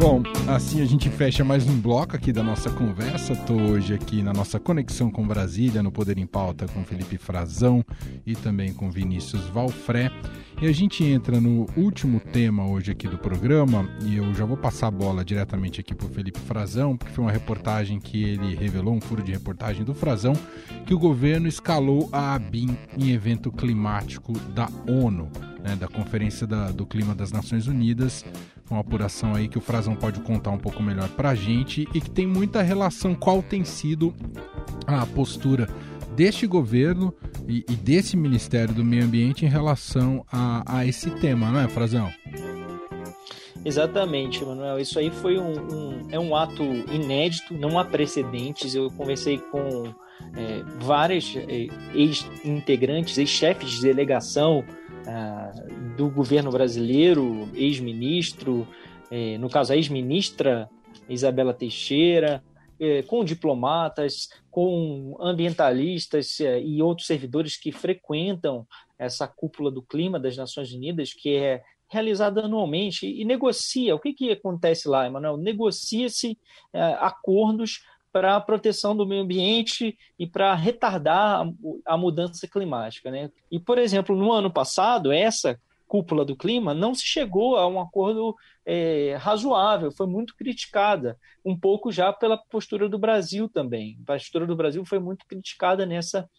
Bom, 0.00 0.22
assim 0.48 0.80
a 0.80 0.86
gente 0.86 1.10
fecha 1.10 1.44
mais 1.44 1.68
um 1.68 1.78
bloco 1.78 2.16
aqui 2.16 2.32
da 2.32 2.42
nossa 2.42 2.70
conversa. 2.70 3.34
Estou 3.34 3.60
hoje 3.60 3.92
aqui 3.92 4.22
na 4.22 4.32
nossa 4.32 4.58
conexão 4.58 5.10
com 5.10 5.28
Brasília, 5.28 5.82
no 5.82 5.92
Poder 5.92 6.16
em 6.16 6.26
Pauta, 6.26 6.66
com 6.68 6.82
Felipe 6.82 7.18
Frazão 7.18 7.84
e 8.24 8.34
também 8.34 8.72
com 8.72 8.90
Vinícius 8.90 9.42
Valfré. 9.48 10.10
E 10.60 10.66
a 10.66 10.72
gente 10.72 11.02
entra 11.02 11.40
no 11.40 11.66
último 11.74 12.20
tema 12.20 12.68
hoje 12.68 12.92
aqui 12.92 13.08
do 13.08 13.16
programa, 13.16 13.88
e 14.04 14.18
eu 14.18 14.34
já 14.34 14.44
vou 14.44 14.58
passar 14.58 14.88
a 14.88 14.90
bola 14.90 15.24
diretamente 15.24 15.80
aqui 15.80 15.94
para 15.94 16.06
o 16.06 16.10
Felipe 16.10 16.38
Frazão, 16.38 16.98
porque 16.98 17.14
foi 17.14 17.24
uma 17.24 17.32
reportagem 17.32 17.98
que 17.98 18.22
ele 18.22 18.54
revelou, 18.54 18.92
um 18.92 19.00
furo 19.00 19.22
de 19.22 19.32
reportagem 19.32 19.84
do 19.84 19.94
Frazão, 19.94 20.34
que 20.84 20.92
o 20.92 20.98
governo 20.98 21.48
escalou 21.48 22.10
a 22.12 22.34
ABIN 22.34 22.76
em 22.98 23.10
evento 23.10 23.50
climático 23.50 24.34
da 24.54 24.68
ONU 24.86 25.30
né, 25.62 25.76
da 25.76 25.88
Conferência 25.88 26.46
da, 26.46 26.70
do 26.70 26.84
Clima 26.84 27.14
das 27.14 27.32
Nações 27.32 27.66
Unidas. 27.66 28.24
Uma 28.70 28.80
apuração 28.80 29.34
aí 29.34 29.48
que 29.48 29.58
o 29.58 29.60
Frazão 29.60 29.96
pode 29.96 30.20
contar 30.20 30.50
um 30.50 30.58
pouco 30.58 30.82
melhor 30.82 31.08
para 31.08 31.30
a 31.30 31.34
gente 31.34 31.88
e 31.94 32.00
que 32.00 32.10
tem 32.10 32.26
muita 32.26 32.62
relação 32.62 33.14
qual 33.14 33.42
tem 33.42 33.64
sido 33.64 34.14
a 34.86 35.04
postura 35.06 35.68
deste 36.14 36.46
governo 36.46 37.14
e, 37.48 37.64
e, 37.68 37.74
desse 37.74 38.16
Ministério 38.16 38.74
do 38.74 38.84
Meio 38.84 39.04
Ambiente 39.04 39.44
em 39.44 39.48
relação 39.48 40.24
a, 40.30 40.78
a 40.78 40.86
esse 40.86 41.10
tema, 41.10 41.50
não 41.50 41.60
é, 41.60 41.68
Frazão? 41.68 42.10
Exatamente, 43.64 44.44
Manuel. 44.44 44.78
Isso 44.78 44.98
aí 44.98 45.10
foi 45.10 45.38
um, 45.38 45.52
um, 45.52 46.00
é 46.10 46.18
um 46.18 46.34
ato 46.34 46.62
inédito, 46.90 47.54
não 47.54 47.78
há 47.78 47.84
precedentes. 47.84 48.74
Eu 48.74 48.90
conversei 48.90 49.38
com 49.38 49.94
é, 50.34 50.62
é, 51.38 51.68
ex-integrantes, 51.94 53.18
ex-chefes 53.18 53.70
de 53.70 53.82
delegação 53.82 54.64
ah, 55.06 55.52
do 55.96 56.08
governo 56.08 56.50
brasileiro, 56.50 57.48
ex-ministro, 57.54 58.66
é, 59.10 59.36
no 59.38 59.48
caso 59.48 59.72
a 59.72 59.76
ex-ministra 59.76 60.68
Isabela 61.08 61.52
Teixeira, 61.52 62.42
com 63.06 63.24
diplomatas, 63.24 64.30
com 64.50 65.16
ambientalistas 65.20 66.40
é, 66.40 66.60
e 66.60 66.82
outros 66.82 67.06
servidores 67.06 67.56
que 67.56 67.70
frequentam 67.70 68.66
essa 68.98 69.28
cúpula 69.28 69.70
do 69.70 69.82
clima 69.82 70.18
das 70.18 70.36
Nações 70.36 70.72
Unidas, 70.72 71.12
que 71.12 71.36
é 71.36 71.62
realizada 71.88 72.42
anualmente 72.42 73.06
e 73.06 73.24
negocia. 73.24 73.94
O 73.94 73.98
que, 73.98 74.12
que 74.12 74.30
acontece 74.30 74.88
lá, 74.88 75.06
Emanuel? 75.06 75.36
Negocia-se 75.36 76.38
é, 76.72 76.80
acordos 77.00 77.84
para 78.12 78.36
a 78.36 78.40
proteção 78.40 78.96
do 78.96 79.06
meio 79.06 79.22
ambiente 79.22 79.96
e 80.18 80.26
para 80.26 80.54
retardar 80.54 81.46
a, 81.86 81.94
a, 81.94 81.96
mudança 81.96 82.46
climática. 82.48 83.10
Né? 83.10 83.30
E, 83.50 83.58
por 83.58 83.78
exemplo, 83.78 84.16
no 84.16 84.32
ano 84.32 84.50
passado, 84.50 85.12
essa 85.12 85.60
cúpula 85.90 86.24
do 86.24 86.36
clima 86.36 86.72
não 86.72 86.94
se 86.94 87.04
chegou 87.04 87.56
a 87.56 87.66
um 87.66 87.80
acordo 87.80 88.36
é, 88.64 89.16
razoável, 89.18 89.90
foi 89.90 90.06
muito 90.06 90.36
criticada, 90.36 91.18
um 91.44 91.58
pouco 91.58 91.90
já 91.90 92.12
pela 92.12 92.38
postura 92.38 92.88
do 92.88 92.96
Brasil 92.96 93.48
também. 93.48 93.98
A 94.02 94.12
postura 94.12 94.46
do 94.46 94.54
Brasil 94.54 94.84
foi 94.84 95.00
muito 95.00 95.26
criticada 95.26 95.84
nessa 95.84 96.30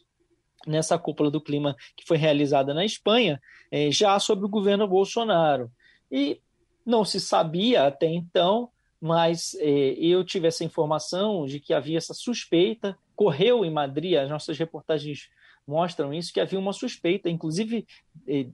nessa 0.66 0.98
cúpula 0.98 1.32
do 1.32 1.42
clima 1.42 1.76
que 1.98 2.06
foi 2.06 2.18
realizada 2.18 2.72
na 2.72 2.86
Espanha, 2.86 3.42
é, 3.72 3.92
já 3.92 4.18
sobre 4.20 4.46
o 4.46 4.50
governo 4.50 4.88
Bolsonaro. 4.88 5.72
E 6.10 6.40
não 6.86 7.04
se 7.04 7.20
sabia 7.20 7.88
até 7.88 8.06
então, 8.06 8.70
mas 9.02 9.56
é, 9.60 9.68
eu 9.98 10.24
tive 10.24 10.48
essa 10.48 10.64
informação 10.64 11.48
de 11.48 11.60
que 11.60 11.74
havia 11.74 11.98
essa 11.98 12.14
suspeita, 12.14 12.96
correu 13.16 13.66
em 13.66 13.72
Madrid, 13.72 14.16
as 14.16 14.30
nossas 14.30 14.56
reportagens 14.56 15.30
mostram 15.68 16.14
isso, 16.14 16.32
que 16.32 16.40
havia 16.40 16.60
uma 16.60 16.74
suspeita, 16.74 17.28
inclusive 17.28 17.88
é, 18.28 18.46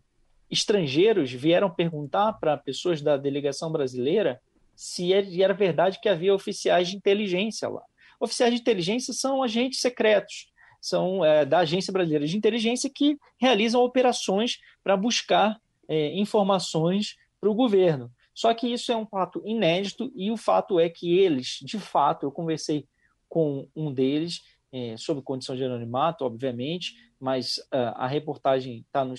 estrangeiros 0.50 1.32
vieram 1.32 1.70
perguntar 1.70 2.34
para 2.34 2.58
pessoas 2.58 3.02
da 3.02 3.18
delegação 3.18 3.72
brasileira 3.72 4.42
se 4.76 5.12
era 5.14 5.54
verdade 5.54 6.00
que 6.00 6.10
havia 6.10 6.34
oficiais 6.34 6.90
de 6.90 6.96
inteligência 6.96 7.68
lá. 7.68 7.82
Oficiais 8.20 8.54
de 8.54 8.62
inteligência 8.62 9.14
são 9.14 9.44
agentes 9.44 9.80
secretos 9.80 10.52
são 10.82 11.24
é, 11.24 11.46
da 11.46 11.60
Agência 11.60 11.92
Brasileira 11.92 12.26
de 12.26 12.38
Inteligência 12.38 12.90
que 12.90 13.18
realizam 13.38 13.82
operações 13.82 14.60
para 14.84 14.96
buscar 14.96 15.60
é, 15.88 16.14
informações 16.18 17.16
para 17.40 17.50
o 17.50 17.56
governo. 17.56 18.12
Só 18.34 18.54
que 18.54 18.68
isso 18.68 18.92
é 18.92 18.96
um 18.96 19.06
fato 19.06 19.42
inédito 19.46 20.12
e 20.16 20.32
o 20.32 20.38
fato 20.38 20.80
é 20.80 20.90
que 20.90 21.18
eles, 21.18 21.60
de 21.62 21.80
fato, 21.80 22.26
eu 22.26 22.32
conversei 22.32 22.88
com 23.28 23.68
um 23.76 23.92
deles 23.92 24.42
é, 24.72 24.96
sobre 24.98 25.24
condição 25.24 25.56
de 25.56 25.64
anonimato, 25.64 26.24
obviamente, 26.24 26.94
mas 27.20 27.58
uh, 27.74 27.96
a 27.96 28.08
reportagem 28.08 28.86
está 28.86 29.04
no 29.04 29.16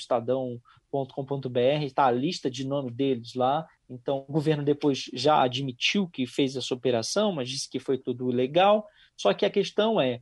estadão.com.br, 0.89 1.85
está 1.85 2.07
a 2.07 2.11
lista 2.11 2.51
de 2.51 2.67
nome 2.67 2.91
deles 2.91 3.35
lá. 3.35 3.67
Então, 3.89 4.25
o 4.29 4.33
governo 4.33 4.65
depois 4.65 5.11
já 5.13 5.43
admitiu 5.43 6.09
que 6.09 6.27
fez 6.27 6.57
essa 6.57 6.75
operação, 6.75 7.33
mas 7.33 7.49
disse 7.49 7.69
que 7.69 7.79
foi 7.79 7.99
tudo 7.99 8.27
legal. 8.29 8.87
Só 9.17 9.33
que 9.35 9.45
a 9.45 9.51
questão 9.51 10.01
é: 10.01 10.21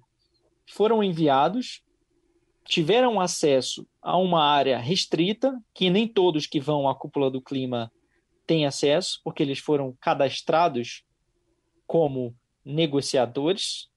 foram 0.68 1.02
enviados, 1.02 1.82
tiveram 2.64 3.20
acesso 3.20 3.86
a 4.02 4.16
uma 4.16 4.44
área 4.44 4.78
restrita, 4.78 5.56
que 5.72 5.88
nem 5.90 6.06
todos 6.06 6.46
que 6.46 6.60
vão 6.60 6.88
à 6.88 6.94
cúpula 6.94 7.30
do 7.30 7.40
clima 7.40 7.90
têm 8.46 8.66
acesso, 8.66 9.20
porque 9.24 9.42
eles 9.42 9.58
foram 9.58 9.96
cadastrados 10.00 11.04
como 11.86 12.34
negociadores 12.64 13.88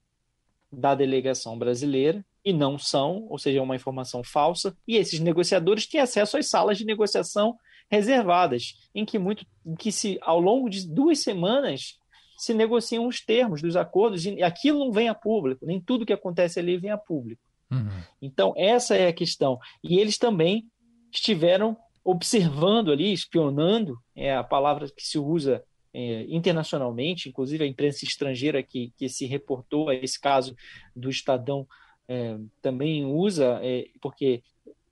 da 0.72 0.94
delegação 0.94 1.58
brasileira 1.58 2.24
e 2.50 2.54
não 2.54 2.78
são, 2.80 3.28
ou 3.30 3.38
seja, 3.38 3.60
é 3.60 3.62
uma 3.62 3.76
informação 3.76 4.24
falsa. 4.24 4.76
E 4.88 4.96
esses 4.96 5.20
negociadores 5.20 5.86
têm 5.86 6.02
acesso 6.02 6.38
às 6.38 6.50
salas 6.50 6.78
de 6.78 6.86
negociação 6.86 7.56
reservadas, 7.90 8.74
em 8.94 9.06
que 9.06 9.20
muito, 9.20 9.46
em 9.66 9.76
que 9.76 9.92
se 9.92 10.18
ao 10.22 10.40
longo 10.40 10.70
de 10.70 10.88
duas 10.88 11.20
semanas 11.20 11.98
se 12.38 12.54
negociam 12.54 13.06
os 13.06 13.22
termos 13.22 13.62
dos 13.62 13.76
acordos 13.76 14.26
e 14.26 14.42
aquilo 14.42 14.80
não 14.80 14.92
vem 14.92 15.10
a 15.10 15.16
público, 15.16 15.66
nem 15.66 15.80
tudo 15.80 16.06
que 16.06 16.14
acontece 16.14 16.60
ali 16.60 16.78
vem 16.78 16.90
a 16.90 16.98
público. 16.98 17.42
Uhum. 17.70 18.02
Então, 18.22 18.54
essa 18.58 18.96
é 18.96 19.08
a 19.08 19.14
questão. 19.14 19.60
E 19.84 20.00
eles 20.00 20.18
também 20.18 20.66
estiveram 21.12 21.78
observando 22.04 22.92
ali, 22.92 23.12
espionando, 23.14 24.00
é 24.16 24.34
a 24.34 24.44
palavra 24.44 24.88
que 24.88 25.06
se 25.06 25.20
usa 25.20 25.64
é, 25.94 26.26
internacionalmente, 26.30 27.30
inclusive 27.30 27.64
a 27.64 27.68
imprensa 27.68 28.06
estrangeira 28.06 28.64
que, 28.64 28.92
que 28.98 29.10
se 29.10 29.26
reportou 29.26 29.90
a 29.90 29.96
esse 29.96 30.20
caso 30.20 30.56
do 30.96 31.10
Estadão 31.10 31.68
é, 32.10 32.40
também 32.60 33.06
usa, 33.06 33.60
é, 33.62 33.88
porque 34.02 34.42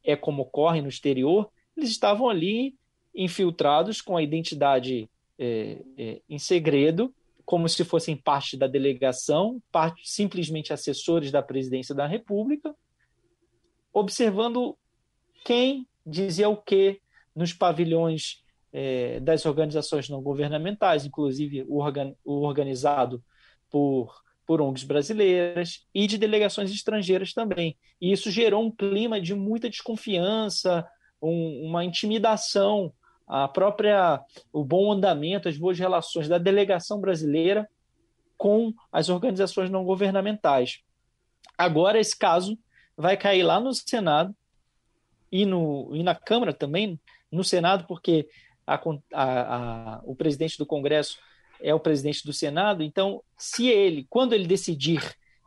é 0.03 0.15
como 0.15 0.43
ocorre 0.43 0.81
no 0.81 0.87
exterior, 0.87 1.49
eles 1.75 1.89
estavam 1.89 2.29
ali 2.29 2.75
infiltrados 3.13 3.99
com 4.01 4.15
a 4.15 4.21
identidade 4.21 5.09
é, 5.39 5.81
é, 5.97 6.21
em 6.29 6.37
segredo 6.37 7.13
como 7.43 7.67
se 7.67 7.83
fossem 7.85 8.15
parte 8.15 8.57
da 8.57 8.67
delegação, 8.67 9.61
parte, 9.71 10.01
simplesmente 10.03 10.73
assessores 10.73 11.31
da 11.31 11.41
presidência 11.41 11.95
da 11.95 12.05
República, 12.05 12.75
observando 13.93 14.77
quem 15.45 15.87
dizia 16.05 16.49
o 16.49 16.57
que 16.57 16.99
nos 17.33 17.53
pavilhões 17.53 18.43
é, 18.73 19.21
das 19.21 19.45
organizações 19.45 20.09
não 20.09 20.21
governamentais, 20.21 21.05
inclusive 21.05 21.63
o, 21.69 21.77
organ, 21.77 22.13
o 22.25 22.41
organizado 22.41 23.23
por, 23.71 24.13
por 24.47 24.61
ONGs 24.61 24.85
brasileiras 24.85 25.85
e 25.93 26.07
de 26.07 26.17
delegações 26.17 26.71
estrangeiras 26.71 27.33
também. 27.33 27.77
E 28.01 28.11
isso 28.11 28.31
gerou 28.31 28.63
um 28.63 28.71
clima 28.71 29.21
de 29.21 29.35
muita 29.35 29.69
desconfiança, 29.69 30.87
um, 31.21 31.67
uma 31.67 31.83
intimidação 31.83 32.93
a 33.27 33.45
própria 33.45 34.23
o 34.53 34.63
bom 34.63 34.89
andamento, 34.91 35.49
as 35.49 35.57
boas 35.57 35.77
relações 35.77 36.29
da 36.29 36.37
delegação 36.37 37.01
brasileira 37.01 37.69
com 38.37 38.73
as 38.89 39.09
organizações 39.09 39.69
não 39.69 39.83
governamentais. 39.83 40.79
Agora 41.57 41.99
esse 41.99 42.17
caso 42.17 42.57
vai 42.95 43.17
cair 43.17 43.43
lá 43.43 43.59
no 43.59 43.73
Senado 43.73 44.33
e, 45.29 45.45
no, 45.45 45.91
e 45.93 46.01
na 46.03 46.15
Câmara 46.15 46.53
também, 46.53 46.97
no 47.29 47.43
Senado, 47.43 47.85
porque 47.85 48.29
a, 48.65 48.75
a, 49.13 49.55
a, 49.55 50.01
o 50.05 50.15
presidente 50.15 50.57
do 50.57 50.65
Congresso 50.65 51.17
é 51.61 51.73
o 51.73 51.79
presidente 51.79 52.25
do 52.25 52.33
Senado, 52.33 52.83
então, 52.83 53.21
se 53.37 53.67
ele, 53.67 54.05
quando 54.09 54.33
ele 54.33 54.47
decidir 54.47 55.01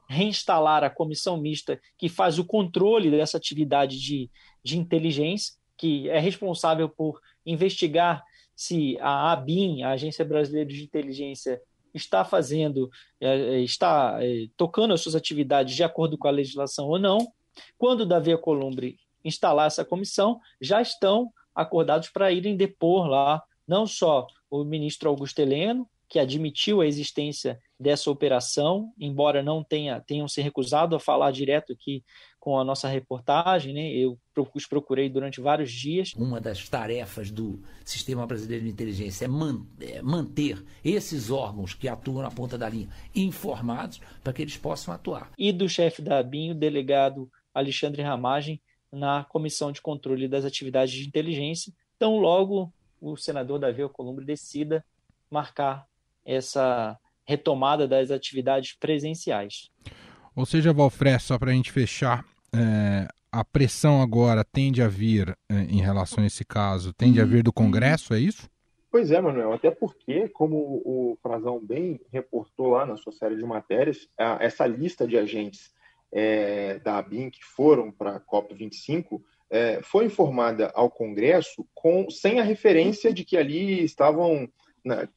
reinstalar 0.08 0.82
a 0.82 0.90
comissão 0.90 1.36
mista 1.36 1.80
que 1.96 2.08
faz 2.08 2.38
o 2.38 2.44
controle 2.44 3.10
dessa 3.10 3.36
atividade 3.36 3.98
de, 4.00 4.28
de 4.62 4.76
inteligência, 4.76 5.54
que 5.76 6.08
é 6.10 6.18
responsável 6.18 6.88
por 6.88 7.20
investigar 7.46 8.22
se 8.54 8.98
a 9.00 9.32
ABIN, 9.32 9.82
a 9.82 9.92
Agência 9.92 10.24
Brasileira 10.24 10.68
de 10.68 10.82
Inteligência, 10.82 11.62
está 11.94 12.24
fazendo, 12.24 12.90
é, 13.20 13.28
é, 13.28 13.60
está 13.60 14.18
é, 14.20 14.48
tocando 14.56 14.92
as 14.92 15.00
suas 15.00 15.14
atividades 15.14 15.74
de 15.74 15.82
acordo 15.82 16.18
com 16.18 16.28
a 16.28 16.32
legislação 16.32 16.88
ou 16.88 16.98
não. 16.98 17.32
Quando 17.78 18.04
Davi 18.04 18.32
Alcolumbre 18.32 18.98
instalar 19.24 19.66
essa 19.66 19.84
comissão, 19.84 20.40
já 20.60 20.82
estão 20.82 21.32
acordados 21.54 22.08
para 22.10 22.32
irem 22.32 22.56
depor 22.56 23.06
lá 23.06 23.42
não 23.66 23.86
só 23.86 24.26
o 24.50 24.64
ministro 24.64 25.08
Augusto 25.08 25.38
Heleno, 25.38 25.88
que 26.10 26.18
admitiu 26.18 26.80
a 26.80 26.86
existência 26.86 27.60
dessa 27.78 28.10
operação, 28.10 28.92
embora 28.98 29.44
não 29.44 29.62
tenha 29.62 30.00
tenham 30.00 30.26
se 30.26 30.42
recusado 30.42 30.96
a 30.96 31.00
falar 31.00 31.30
direto 31.30 31.72
aqui 31.72 32.04
com 32.40 32.58
a 32.58 32.64
nossa 32.64 32.88
reportagem, 32.88 33.72
né? 33.72 33.92
Eu 33.92 34.18
os 34.54 34.66
procurei 34.66 35.08
durante 35.08 35.40
vários 35.40 35.70
dias. 35.70 36.14
Uma 36.14 36.40
das 36.40 36.68
tarefas 36.68 37.30
do 37.30 37.62
Sistema 37.84 38.26
Brasileiro 38.26 38.64
de 38.64 38.70
Inteligência 38.70 39.26
é, 39.26 39.28
man 39.28 39.66
é 39.80 40.02
manter 40.02 40.64
esses 40.82 41.30
órgãos 41.30 41.74
que 41.74 41.86
atuam 41.86 42.22
na 42.22 42.30
ponta 42.30 42.58
da 42.58 42.68
linha 42.68 42.88
informados 43.14 44.00
para 44.24 44.32
que 44.32 44.42
eles 44.42 44.56
possam 44.56 44.92
atuar. 44.92 45.30
E 45.38 45.52
do 45.52 45.68
chefe 45.68 46.00
da 46.02 46.18
ABIN, 46.18 46.52
o 46.52 46.54
delegado 46.54 47.30
Alexandre 47.54 48.02
Ramagem, 48.02 48.60
na 48.90 49.24
Comissão 49.24 49.70
de 49.70 49.80
Controle 49.80 50.26
das 50.26 50.44
Atividades 50.44 50.94
de 50.94 51.06
Inteligência. 51.06 51.72
Então, 51.96 52.18
logo 52.18 52.72
o 53.00 53.16
senador 53.16 53.58
Davi 53.58 53.82
Alcolumbre 53.82 54.24
decida 54.24 54.84
marcar 55.30 55.86
essa 56.30 56.96
retomada 57.26 57.86
das 57.86 58.10
atividades 58.10 58.76
presenciais. 58.78 59.68
Ou 60.34 60.46
seja, 60.46 60.72
Valfré, 60.72 61.18
só 61.18 61.38
para 61.38 61.50
a 61.50 61.54
gente 61.54 61.72
fechar, 61.72 62.24
é, 62.54 63.06
a 63.30 63.44
pressão 63.44 64.00
agora 64.00 64.44
tende 64.44 64.82
a 64.82 64.88
vir 64.88 65.36
é, 65.48 65.54
em 65.54 65.80
relação 65.80 66.24
a 66.24 66.26
esse 66.26 66.44
caso, 66.44 66.92
tende 66.92 67.20
a 67.20 67.24
vir 67.24 67.42
do 67.42 67.52
Congresso, 67.52 68.14
é 68.14 68.18
isso? 68.18 68.48
Pois 68.90 69.12
é, 69.12 69.20
Manuel, 69.20 69.52
até 69.52 69.70
porque, 69.70 70.28
como 70.28 70.82
o 70.84 71.16
Frazão 71.22 71.64
bem 71.64 72.00
reportou 72.12 72.70
lá 72.70 72.84
na 72.84 72.96
sua 72.96 73.12
série 73.12 73.36
de 73.36 73.44
matérias, 73.44 74.08
essa 74.40 74.66
lista 74.66 75.06
de 75.06 75.16
agentes 75.16 75.70
é, 76.12 76.80
da 76.80 76.98
ABIN 76.98 77.30
que 77.30 77.44
foram 77.44 77.92
para 77.92 78.16
a 78.16 78.20
COP25 78.20 79.22
é, 79.48 79.80
foi 79.82 80.06
informada 80.06 80.72
ao 80.74 80.90
Congresso 80.90 81.66
com, 81.74 82.10
sem 82.10 82.40
a 82.40 82.44
referência 82.44 83.12
de 83.12 83.24
que 83.24 83.36
ali 83.36 83.84
estavam 83.84 84.48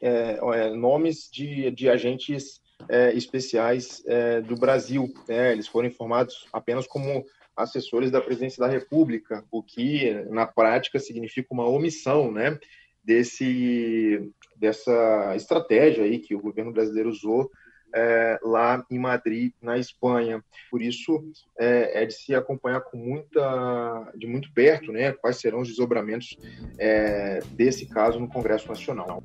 é, 0.01 0.39
é, 0.41 0.69
nomes 0.71 1.29
de, 1.31 1.71
de 1.71 1.89
agentes 1.89 2.61
é, 2.89 3.13
especiais 3.13 4.03
é, 4.05 4.41
do 4.41 4.55
Brasil. 4.55 5.11
Né? 5.27 5.51
Eles 5.51 5.67
foram 5.67 5.87
informados 5.87 6.47
apenas 6.51 6.87
como 6.87 7.25
assessores 7.55 8.11
da 8.11 8.21
Presidência 8.21 8.59
da 8.59 8.71
República, 8.71 9.45
o 9.51 9.61
que 9.61 10.11
na 10.29 10.45
prática 10.45 10.99
significa 10.99 11.49
uma 11.51 11.67
omissão, 11.67 12.31
né, 12.31 12.57
desse 13.03 14.31
dessa 14.55 15.35
estratégia 15.35 16.03
aí 16.03 16.19
que 16.19 16.33
o 16.33 16.41
governo 16.41 16.71
brasileiro 16.71 17.09
usou 17.09 17.51
é, 17.93 18.39
lá 18.41 18.83
em 18.89 18.97
Madrid, 18.97 19.53
na 19.61 19.77
Espanha. 19.77 20.43
Por 20.71 20.81
isso, 20.81 21.23
é, 21.59 22.03
é, 22.03 22.05
de 22.05 22.13
se 22.13 22.33
acompanhar 22.33 22.81
com 22.81 22.97
muita, 22.97 24.11
de 24.15 24.25
muito 24.25 24.51
perto, 24.53 24.91
né, 24.91 25.11
quais 25.11 25.37
serão 25.37 25.61
os 25.61 25.67
desdobramentos 25.67 26.35
é, 26.79 27.39
desse 27.51 27.85
caso 27.87 28.19
no 28.19 28.27
Congresso 28.27 28.67
Nacional. 28.67 29.23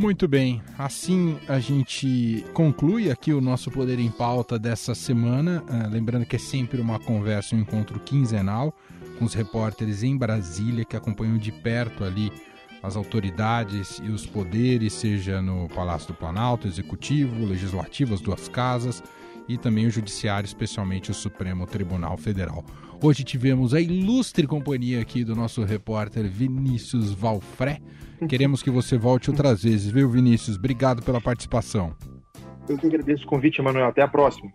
Muito 0.00 0.26
bem, 0.26 0.62
assim 0.78 1.38
a 1.46 1.58
gente 1.58 2.42
conclui 2.54 3.10
aqui 3.10 3.34
o 3.34 3.40
nosso 3.40 3.70
Poder 3.70 3.98
em 3.98 4.10
Pauta 4.10 4.58
dessa 4.58 4.94
semana. 4.94 5.62
Uh, 5.68 5.90
lembrando 5.90 6.24
que 6.24 6.36
é 6.36 6.38
sempre 6.38 6.80
uma 6.80 6.98
conversa, 6.98 7.54
um 7.54 7.58
encontro 7.58 8.00
quinzenal 8.00 8.74
com 9.18 9.26
os 9.26 9.34
repórteres 9.34 10.02
em 10.02 10.16
Brasília 10.16 10.86
que 10.86 10.96
acompanham 10.96 11.36
de 11.36 11.52
perto 11.52 12.02
ali 12.02 12.32
as 12.82 12.96
autoridades 12.96 14.00
e 14.02 14.08
os 14.08 14.24
poderes, 14.24 14.94
seja 14.94 15.42
no 15.42 15.68
Palácio 15.68 16.08
do 16.08 16.14
Planalto, 16.14 16.66
Executivo, 16.66 17.44
Legislativo, 17.44 18.14
as 18.14 18.22
duas 18.22 18.48
casas 18.48 19.02
e 19.50 19.58
também 19.58 19.86
o 19.86 19.90
Judiciário, 19.90 20.46
especialmente 20.46 21.10
o 21.10 21.14
Supremo 21.14 21.66
Tribunal 21.66 22.16
Federal. 22.16 22.64
Hoje 23.02 23.24
tivemos 23.24 23.74
a 23.74 23.80
ilustre 23.80 24.46
companhia 24.46 25.00
aqui 25.00 25.24
do 25.24 25.34
nosso 25.34 25.64
repórter 25.64 26.28
Vinícius 26.28 27.10
Valfré. 27.10 27.80
Queremos 28.28 28.62
que 28.62 28.70
você 28.70 28.96
volte 28.96 29.28
outras 29.28 29.64
vezes, 29.64 29.90
viu, 29.90 30.08
Vinícius? 30.08 30.56
Obrigado 30.56 31.02
pela 31.02 31.20
participação. 31.20 31.96
Eu 32.68 32.78
que 32.78 32.86
agradeço 32.86 33.24
o 33.24 33.26
convite, 33.26 33.60
Emanuel. 33.60 33.88
Até 33.88 34.02
a 34.02 34.08
próxima. 34.08 34.52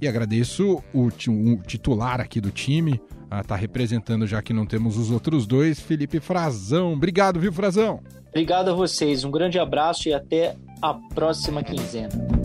E 0.00 0.08
agradeço 0.08 0.82
o, 0.92 1.06
o 1.06 1.56
titular 1.62 2.20
aqui 2.20 2.40
do 2.40 2.50
time, 2.50 3.00
está 3.40 3.54
ah, 3.54 3.58
representando, 3.58 4.26
já 4.26 4.42
que 4.42 4.52
não 4.52 4.66
temos 4.66 4.98
os 4.98 5.10
outros 5.12 5.46
dois, 5.46 5.78
Felipe 5.78 6.18
Frazão. 6.18 6.94
Obrigado, 6.94 7.38
viu, 7.38 7.52
Frazão? 7.52 8.00
Obrigado 8.28 8.70
a 8.70 8.74
vocês. 8.74 9.22
Um 9.22 9.30
grande 9.30 9.58
abraço 9.58 10.08
e 10.08 10.12
até 10.12 10.56
a 10.82 10.94
próxima 11.14 11.62
quinzena. 11.62 12.35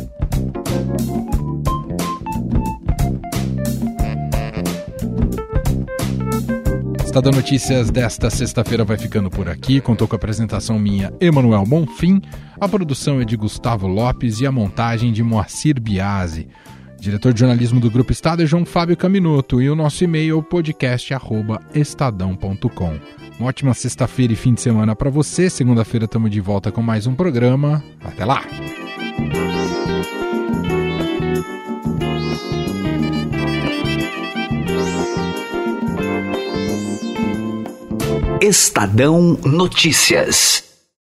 Estadão 7.11 7.33
Notícias 7.33 7.91
desta 7.91 8.29
sexta-feira 8.29 8.85
vai 8.85 8.97
ficando 8.97 9.29
por 9.29 9.49
aqui. 9.49 9.81
Contou 9.81 10.07
com 10.07 10.15
a 10.15 10.17
apresentação 10.17 10.79
minha, 10.79 11.11
Emanuel 11.19 11.65
Bonfim. 11.65 12.21
A 12.57 12.69
produção 12.69 13.19
é 13.19 13.25
de 13.25 13.35
Gustavo 13.35 13.85
Lopes 13.85 14.39
e 14.39 14.47
a 14.47 14.51
montagem 14.51 15.11
de 15.11 15.21
Moacir 15.21 15.77
Biasi. 15.77 16.47
Diretor 16.97 17.33
de 17.33 17.41
jornalismo 17.41 17.81
do 17.81 17.91
Grupo 17.91 18.13
Estado 18.13 18.43
é 18.43 18.45
João 18.45 18.65
Fábio 18.65 18.95
Caminoto 18.95 19.61
e 19.61 19.69
o 19.69 19.75
nosso 19.75 20.05
e-mail 20.05 20.39
é 20.39 20.41
podcast@estadão.com. 20.41 22.97
Uma 23.37 23.49
ótima 23.49 23.73
sexta-feira 23.73 24.31
e 24.31 24.37
fim 24.37 24.53
de 24.53 24.61
semana 24.61 24.95
para 24.95 25.09
você. 25.09 25.49
Segunda-feira 25.49 26.05
estamos 26.05 26.31
de 26.31 26.39
volta 26.39 26.71
com 26.71 26.81
mais 26.81 27.07
um 27.07 27.13
programa. 27.13 27.83
Até 28.05 28.23
lá. 28.23 28.41
Estadão 38.41 39.37
Notícias. 39.45 40.70